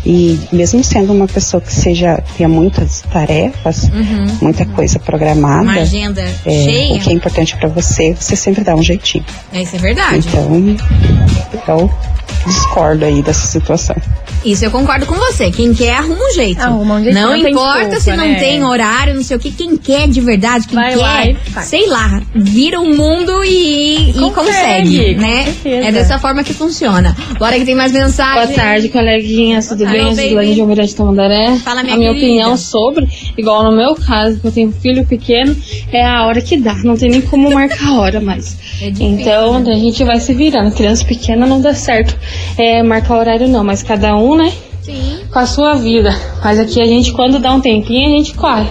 E 0.04 0.38
mesmo 0.52 0.82
sendo 0.82 1.12
uma 1.12 1.28
pessoa 1.28 1.60
que 1.60 1.72
seja, 1.72 2.20
tenha 2.36 2.48
muitas 2.48 3.02
tarefas, 3.12 3.84
Uhum. 3.84 4.26
muita 4.42 4.64
coisa 4.66 4.98
programada. 4.98 5.62
Uma 5.62 5.74
agenda 5.80 6.22
é, 6.22 6.50
cheia. 6.50 6.94
O 6.96 7.00
que 7.00 7.10
é 7.10 7.12
importante 7.12 7.56
pra 7.56 7.68
você, 7.68 8.14
você 8.18 8.34
sempre 8.34 8.64
dá 8.64 8.74
um 8.74 8.82
jeitinho. 8.82 9.24
Isso 9.52 9.76
é 9.76 9.78
verdade. 9.78 10.26
Então, 11.54 11.78
eu 11.78 11.90
discordo 12.46 13.04
aí 13.04 13.22
dessa 13.22 13.46
situação. 13.46 13.94
Isso 14.44 14.64
eu 14.64 14.72
concordo 14.72 15.06
com 15.06 15.14
você. 15.14 15.52
Quem 15.52 15.72
quer 15.72 15.94
arruma 15.98 16.16
um 16.20 16.34
jeito. 16.34 16.60
Arruma 16.60 16.94
um 16.96 17.04
jeito, 17.04 17.14
não, 17.14 17.28
não 17.28 17.36
importa 17.36 17.78
desculpa, 17.90 18.00
se 18.00 18.10
não 18.16 18.26
né? 18.28 18.34
tem 18.40 18.64
horário, 18.64 19.14
não 19.14 19.22
sei 19.22 19.36
o 19.36 19.40
que. 19.40 19.52
Quem 19.52 19.76
quer 19.76 20.08
de 20.08 20.20
verdade, 20.20 20.66
quem 20.66 20.74
Vai 20.76 20.96
quer, 20.96 21.30
e 21.30 21.50
faz. 21.52 21.66
sei 21.68 21.86
lá, 21.88 22.20
vira 22.34 22.80
o 22.80 22.92
mundo 22.96 23.44
e, 23.44 24.10
e 24.10 24.12
Consegue, 24.14 24.34
consegue, 24.34 25.14
com 25.14 25.20
né? 25.20 25.44
certeza. 25.44 25.86
É 25.86 25.92
dessa 25.92 26.18
forma 26.18 26.42
que 26.42 26.51
funciona. 26.52 27.16
Bora 27.38 27.58
que 27.58 27.64
tem 27.64 27.74
mais 27.74 27.92
mensagem. 27.92 28.46
Boa 28.46 28.56
tarde, 28.56 28.88
coleguinhas, 28.88 29.68
tudo 29.68 29.84
bem? 29.86 30.14
baby. 30.14 30.28
Silane 30.28 30.54
de 30.54 30.60
Almirante 30.60 30.88
de 30.88 30.96
Tamandaré. 30.96 31.56
Fala, 31.58 31.82
minha 31.82 31.94
A 31.94 31.98
minha 31.98 32.10
querida. 32.12 32.26
opinião 32.26 32.56
sobre, 32.56 33.08
igual 33.36 33.62
no 33.64 33.76
meu 33.76 33.94
caso, 33.94 34.40
que 34.40 34.46
eu 34.46 34.52
tenho 34.52 34.72
filho 34.72 35.04
pequeno, 35.06 35.56
é 35.92 36.04
a 36.04 36.24
hora 36.26 36.40
que 36.40 36.56
dá. 36.56 36.74
Não 36.84 36.96
tem 36.96 37.10
nem 37.10 37.20
como 37.20 37.50
marcar 37.52 37.88
a 37.88 38.00
hora 38.00 38.20
mais. 38.20 38.56
É 38.80 38.90
difícil, 38.90 39.06
então, 39.20 39.56
a 39.56 39.74
gente 39.74 40.04
vai 40.04 40.20
se 40.20 40.34
virando. 40.34 40.74
Criança 40.74 41.04
pequena 41.04 41.46
não 41.46 41.60
dá 41.60 41.74
certo 41.74 42.16
é, 42.58 42.82
marcar 42.82 43.18
horário 43.18 43.48
não, 43.48 43.62
mas 43.64 43.82
cada 43.82 44.16
um, 44.16 44.36
né? 44.36 44.52
Sim. 44.82 45.20
Com 45.32 45.38
a 45.38 45.46
sua 45.46 45.74
vida. 45.74 46.10
Mas 46.42 46.58
aqui 46.58 46.80
a 46.80 46.86
gente, 46.86 47.12
quando 47.12 47.38
dá 47.38 47.52
um 47.54 47.60
tempinho, 47.60 48.12
a 48.14 48.16
gente 48.16 48.34
corre. 48.34 48.66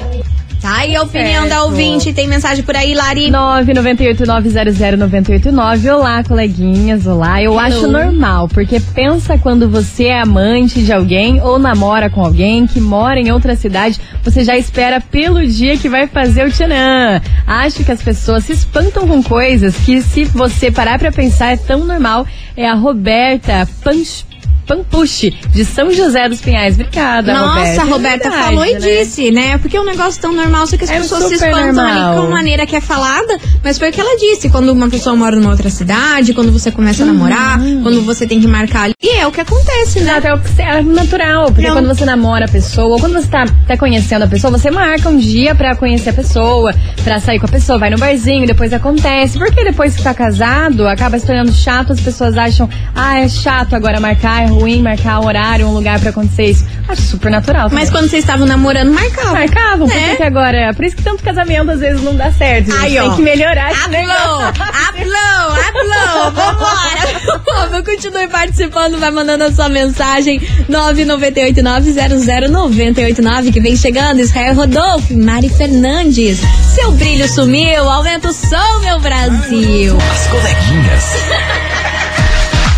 Tá 0.62 0.78
aí 0.82 0.96
a 0.96 1.02
opinião 1.02 1.46
da 1.48 1.56
Certo. 1.56 1.64
ouvinte. 1.66 2.14
Tem 2.14 2.28
mensagem 2.28 2.64
por 2.64 2.76
aí, 2.76 2.94
Lari? 2.94 3.32
998-900-989. 3.32 5.90
Olá, 5.92 6.24
coleguinhas. 6.24 7.08
Olá. 7.08 7.42
Eu 7.42 7.54
Hello. 7.54 7.60
acho 7.60 7.88
normal, 7.88 8.48
porque 8.48 8.80
pensa 8.80 9.40
quando 9.40 9.68
você 9.68 10.04
é 10.06 10.22
amante 10.22 10.84
de 10.84 10.94
alguém 10.94 11.42
ou 11.42 11.58
namora 11.58 12.12
com 12.12 12.24
alguém 12.24 12.68
que 12.68 12.80
mora 12.80 13.20
em 13.20 13.32
outra 13.32 13.56
cidade, 13.56 14.00
você 14.24 14.44
já 14.44 14.56
espera 14.56 15.02
pelo 15.02 15.44
dia 15.48 15.78
que 15.78 15.90
vai 15.90 16.06
fazer 16.06 16.46
o 16.48 16.52
tchanã. 16.52 17.20
Acho 17.48 17.84
que 17.84 17.92
as 17.92 18.04
pessoas 18.04 18.44
se 18.46 18.54
espantam 18.54 19.08
com 19.08 19.24
coisas 19.24 19.76
que, 19.78 20.00
se 20.00 20.26
você 20.26 20.70
parar 20.70 21.00
pra 21.00 21.12
pensar, 21.12 21.54
é 21.54 21.58
tão 21.58 21.84
normal. 21.86 22.24
É 22.56 22.68
a 22.68 22.76
Roberta 22.76 23.68
Panch. 23.84 24.30
Pampuche, 24.76 25.32
de 25.54 25.66
São 25.66 25.92
José 25.92 26.30
dos 26.30 26.40
Pinhais. 26.40 26.76
Obrigada, 26.76 27.34
Nossa, 27.34 27.50
Roberta. 27.60 27.82
a 27.82 27.86
Roberta 27.86 28.28
É 28.28 28.30
verdade, 28.30 28.46
falou 28.46 28.66
e 28.66 28.74
né? 28.74 28.80
disse, 28.80 29.32
né? 29.32 29.58
Porque 29.58 29.76
é 29.76 29.82
um 29.82 29.86
negócio 29.86 30.22
tão 30.22 30.34
normal, 30.34 30.66
só 30.68 30.78
que 30.78 30.84
as 30.86 30.90
É 30.90 31.00
pessoas 31.00 31.26
se 31.26 31.34
espantam 31.36 31.60
ali 31.60 31.74
normal. 32.00 32.16
com 32.16 32.22
a 32.28 32.30
maneira 32.30 32.66
que 32.66 32.76
é 32.76 32.82
falada. 32.82 33.38
Mas 33.64 33.78
foi 33.78 33.90
o 33.90 33.92
que 33.92 34.00
ela 34.00 34.18
disse. 34.18 34.50
Quando 34.50 34.70
uma 34.70 34.90
pessoa 34.90 35.16
mora 35.16 35.36
numa 35.36 35.52
outra 35.52 35.70
cidade, 35.70 36.34
quando 36.34 36.52
você 36.52 36.72
começa 36.72 37.04
a 37.04 37.06
namorar, 37.06 37.60
Uhum. 37.60 37.84
quando 37.84 38.02
você 38.04 38.26
tem 38.26 38.40
que 38.40 38.48
marcar 38.48 38.84
ali, 38.84 38.94
é 39.18 39.28
o 39.28 39.32
que 39.32 39.42
acontece, 39.42 40.00
né? 40.00 40.12
Exato, 40.18 40.28
é 40.28 40.34
o 40.36 40.40
que- 40.40 40.62
é 40.62 40.82
natural, 40.82 41.46
porque 41.52 41.68
Não. 41.68 41.74
quando 41.76 41.88
você 41.88 42.06
namora 42.06 42.46
a 42.46 42.48
pessoa, 42.48 42.88
ou 42.96 43.00
quando 43.00 43.14
você 43.14 43.28
tá, 43.28 43.46
tá 43.68 43.78
conhecendo 43.78 44.24
a 44.24 44.28
pessoa, 44.28 44.52
você 44.58 44.72
marca 44.72 45.10
um 45.10 45.18
dia 45.18 45.54
pra 45.54 45.76
conhecer 45.76 46.10
a 46.10 46.14
pessoa, 46.14 46.74
pra 47.04 47.20
sair 47.20 47.40
com 47.40 47.46
a 47.46 47.50
pessoa, 47.50 47.78
vai 47.78 47.90
no 47.90 47.98
barzinho, 47.98 48.48
depois 48.48 48.72
acontece. 48.74 49.38
Porque 49.38 49.64
depois 49.64 49.96
que 49.96 50.02
tá 50.04 50.14
casado, 50.14 50.88
acaba 50.88 51.20
se 51.20 51.26
tornando 51.26 51.52
chato, 51.54 51.92
as 51.94 52.00
pessoas 52.00 52.38
acham, 52.38 52.70
ah, 52.96 53.20
é 53.20 53.28
chato 53.30 53.76
agora 53.76 54.00
marcar, 54.00 54.44
é 54.44 54.48
ruim 54.62 54.82
marcar 54.82 55.20
um 55.20 55.26
horário, 55.26 55.68
um 55.68 55.74
lugar 55.74 56.00
pra 56.00 56.12
acontecer 56.12 56.46
isso. 56.52 56.66
Acho 56.88 57.02
super 57.02 57.32
natural. 57.32 57.70
Mas 57.72 57.90
quando 57.90 58.10
vocês 58.10 58.24
estavam 58.24 58.46
namorando, 58.46 58.92
marcavam. 58.94 59.34
Marcavam, 59.34 59.88
por 59.88 59.98
É. 59.98 60.10
que 60.12 60.18
que 60.18 60.24
agora? 60.24 60.74
Por 60.74 60.86
isso 60.86 60.96
que 60.96 61.04
tanto 61.04 61.24
casamento 61.24 61.72
às 61.72 61.80
vezes 61.80 62.02
não 62.04 62.16
dá 62.16 62.32
certo. 62.32 62.72
gente. 62.72 62.84
Aí, 62.84 62.92
Tem 62.94 63.02
ó. 63.02 63.16
que 63.16 63.22
melhorar 63.22 63.72
esse 63.72 63.90
negócio. 63.90 64.48
Aplou, 64.48 65.58
aplou, 65.68 66.32
vambora. 66.32 67.42
Povo, 67.46 67.84
continue 67.84 68.28
participando, 68.28 69.00
vai 69.00 69.12
mandando 69.12 69.44
a 69.46 69.52
sua 69.52 69.70
mensagem 69.70 70.40
998900989 70.70 73.52
que 73.54 73.60
vem 73.60 73.76
chegando, 73.76 74.20
Israel 74.20 74.54
Rodolfo, 74.56 75.18
Mari 75.18 75.50
Fernandes. 75.50 76.40
Seu 76.76 76.92
brilho 76.94 77.28
sumiu, 77.28 77.90
aumenta 77.90 78.30
o 78.30 78.34
som, 78.34 78.80
meu 78.82 79.00
Brasil. 79.00 79.98
As 80.12 80.28
coleguinhas. 80.28 81.04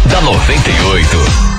da 0.10 0.22
98. 0.22 1.53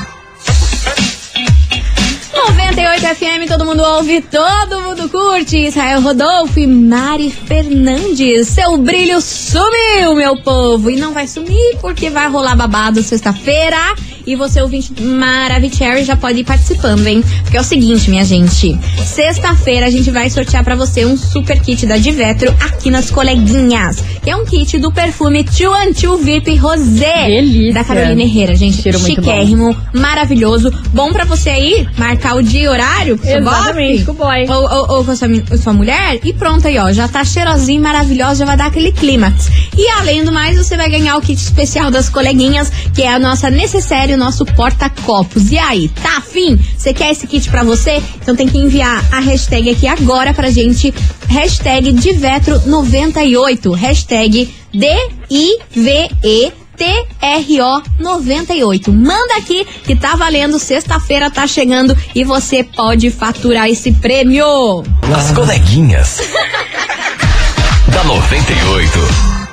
FM, 3.15 3.47
todo 3.47 3.65
mundo 3.65 3.81
ouve, 3.81 4.21
todo 4.23 4.81
mundo 4.81 5.09
curte. 5.09 5.57
Israel 5.57 6.01
Rodolfo 6.01 6.59
e 6.59 6.67
Mari 6.67 7.31
Fernandes. 7.31 8.49
Seu 8.49 8.77
brilho 8.77 9.21
sumiu, 9.21 10.17
meu 10.17 10.43
povo. 10.43 10.91
E 10.91 10.97
não 10.97 11.13
vai 11.13 11.29
sumir 11.29 11.77
porque 11.81 12.11
vai 12.11 12.29
rolar 12.29 12.57
babado 12.57 13.03
sexta-feira. 13.03 13.77
E 14.27 14.37
você, 14.37 14.61
ouvinte 14.63 14.93
Maravicherry, 15.03 16.05
já 16.05 16.17
pode 16.17 16.41
ir 16.41 16.45
participando, 16.45 17.07
hein? 17.07 17.23
Porque 17.43 17.57
é 17.57 17.61
o 17.61 17.65
seguinte, 17.65 18.09
minha 18.09 18.25
gente. 18.25 18.79
Sexta-feira 19.05 19.87
a 19.87 19.91
gente 19.91 20.11
vai 20.11 20.31
sortear 20.31 20.65
pra 20.65 20.75
você 20.75 21.05
um 21.05 21.17
super 21.17 21.61
kit 21.61 21.87
da 21.87 21.97
Divetro 21.97 22.51
aqui 22.61 22.91
nas 22.91 23.11
coleguinhas. 23.11 24.03
Que 24.23 24.31
é 24.31 24.37
um 24.37 24.45
kit 24.45 24.79
do 24.79 24.91
perfume 24.91 25.45
Two 25.45 26.17
VIP 26.19 26.57
Rosé. 26.57 27.27
Delícia. 27.27 27.75
Da 27.75 27.85
Carolina 27.85 28.23
Herrera, 28.23 28.55
gente. 28.55 28.81
Cheiro 28.81 28.99
muito 29.01 29.21
bom. 29.21 29.31
Chiquérrimo, 29.31 29.77
maravilhoso. 29.93 30.71
Bom 30.93 31.13
pra 31.13 31.25
você 31.25 31.51
aí 31.51 31.87
marcar 31.99 32.35
o 32.37 32.43
dia 32.43 32.63
e 32.63 32.69
horário. 32.69 33.19
com 33.19 33.25
seu 33.25 33.39
Exatamente, 33.39 34.11
o 34.11 34.15
boy. 34.15 34.47
Ou, 34.49 34.63
ou, 34.63 34.97
ou 34.97 35.05
com 35.05 35.11
a 35.11 35.17
sua, 35.17 35.29
sua 35.63 35.73
mulher. 35.73 36.19
E 36.25 36.33
pronto 36.33 36.67
aí, 36.67 36.79
ó. 36.79 36.93
Já 36.93 37.09
tá 37.09 37.25
cheirosinho, 37.25 37.83
maravilhosa, 37.83 38.37
já 38.37 38.45
vai 38.47 38.57
dar 38.57 38.67
aquele 38.67 38.93
clímax. 38.93 39.51
E 39.77 39.89
além 39.99 40.25
do 40.25 40.33
mais, 40.33 40.57
você 40.57 40.77
vai 40.77 40.89
ganhar 40.89 41.17
o 41.17 41.21
kit 41.21 41.41
especial 41.41 41.91
das 41.91 42.09
coleguinhas, 42.09 42.71
que 42.95 43.03
é 43.03 43.13
a 43.13 43.19
nossa 43.19 43.51
necessário, 43.51 44.14
o 44.15 44.19
nosso 44.19 44.45
porta-copos. 44.45 45.51
E 45.51 45.59
aí, 45.59 45.89
tá 45.89 46.19
afim? 46.19 46.59
Você 46.77 46.93
quer 46.93 47.11
esse 47.11 47.27
kit 47.27 47.49
pra 47.51 47.63
você? 47.63 48.03
Então 48.21 48.35
tem 48.35 48.49
que 48.49 48.59
enviar 48.59 49.05
a 49.13 49.21
hashtag 49.21 49.71
aqui 49.71 49.87
agora 49.87 50.33
pra 50.33 50.51
gente. 50.51 50.93
Hashtag 51.29 51.93
Divetro98. 51.93 53.75
Hashtag 53.75 54.55
D-I-V-E. 54.73 56.53
TRO98. 56.75 58.93
Manda 58.93 59.37
aqui 59.37 59.65
que 59.85 59.95
tá 59.95 60.17
valendo, 60.17 60.59
sexta-feira 60.59 61.31
tá 61.31 61.47
chegando 61.47 61.97
e 62.13 62.25
você 62.25 62.65
pode 62.65 63.13
faturar 63.13 63.69
esse 63.69 63.93
prêmio. 63.93 64.83
As 65.17 65.31
coleguinhas. 65.31 66.19
da 67.93 68.03
98. 68.03 69.44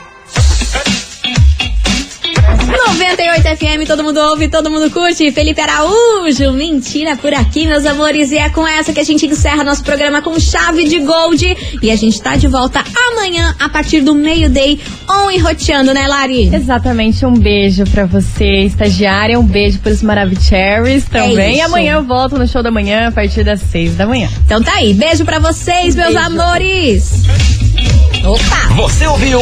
98 2.71 3.41
FM, 3.57 3.87
todo 3.87 4.03
mundo 4.03 4.17
ouve, 4.19 4.47
todo 4.47 4.69
mundo 4.71 4.89
curte. 4.89 5.31
Felipe 5.31 5.59
Araújo, 5.61 6.51
mentira 6.53 7.15
por 7.17 7.33
aqui, 7.33 7.65
meus 7.65 7.85
amores. 7.85 8.31
E 8.31 8.37
é 8.37 8.49
com 8.49 8.67
essa 8.67 8.93
que 8.93 8.99
a 8.99 9.03
gente 9.03 9.25
encerra 9.25 9.63
nosso 9.63 9.83
programa 9.83 10.21
com 10.21 10.39
chave 10.39 10.85
de 10.87 10.99
gold. 10.99 11.57
E 11.81 11.91
a 11.91 11.95
gente 11.95 12.21
tá 12.21 12.35
de 12.35 12.47
volta 12.47 12.83
amanhã, 13.11 13.55
a 13.59 13.69
partir 13.69 14.01
do 14.01 14.15
meio-day, 14.15 14.79
on 15.09 15.29
e 15.31 15.37
roteando, 15.37 15.93
né, 15.93 16.07
Lari? 16.07 16.53
Exatamente, 16.53 17.25
um 17.25 17.33
beijo 17.33 17.83
pra 17.85 18.05
você, 18.05 18.63
estagiária, 18.63 19.39
um 19.39 19.43
beijo 19.45 19.79
pros 19.79 20.01
Maravicheries 20.01 21.05
também. 21.05 21.37
É 21.39 21.49
isso. 21.51 21.57
e 21.57 21.61
amanhã 21.61 21.93
eu 21.95 22.03
volto 22.03 22.37
no 22.37 22.47
show 22.47 22.63
da 22.63 22.71
manhã 22.71 23.07
a 23.07 23.11
partir 23.11 23.43
das 23.43 23.59
seis 23.61 23.95
da 23.95 24.05
manhã. 24.07 24.29
Então 24.45 24.61
tá 24.61 24.73
aí, 24.75 24.93
beijo 24.93 25.25
pra 25.25 25.39
vocês, 25.39 25.95
meus 25.95 26.13
Beijo. 26.13 26.19
amores. 26.25 27.11
Opa! 28.23 28.73
Você 28.75 29.05
ouviu? 29.07 29.41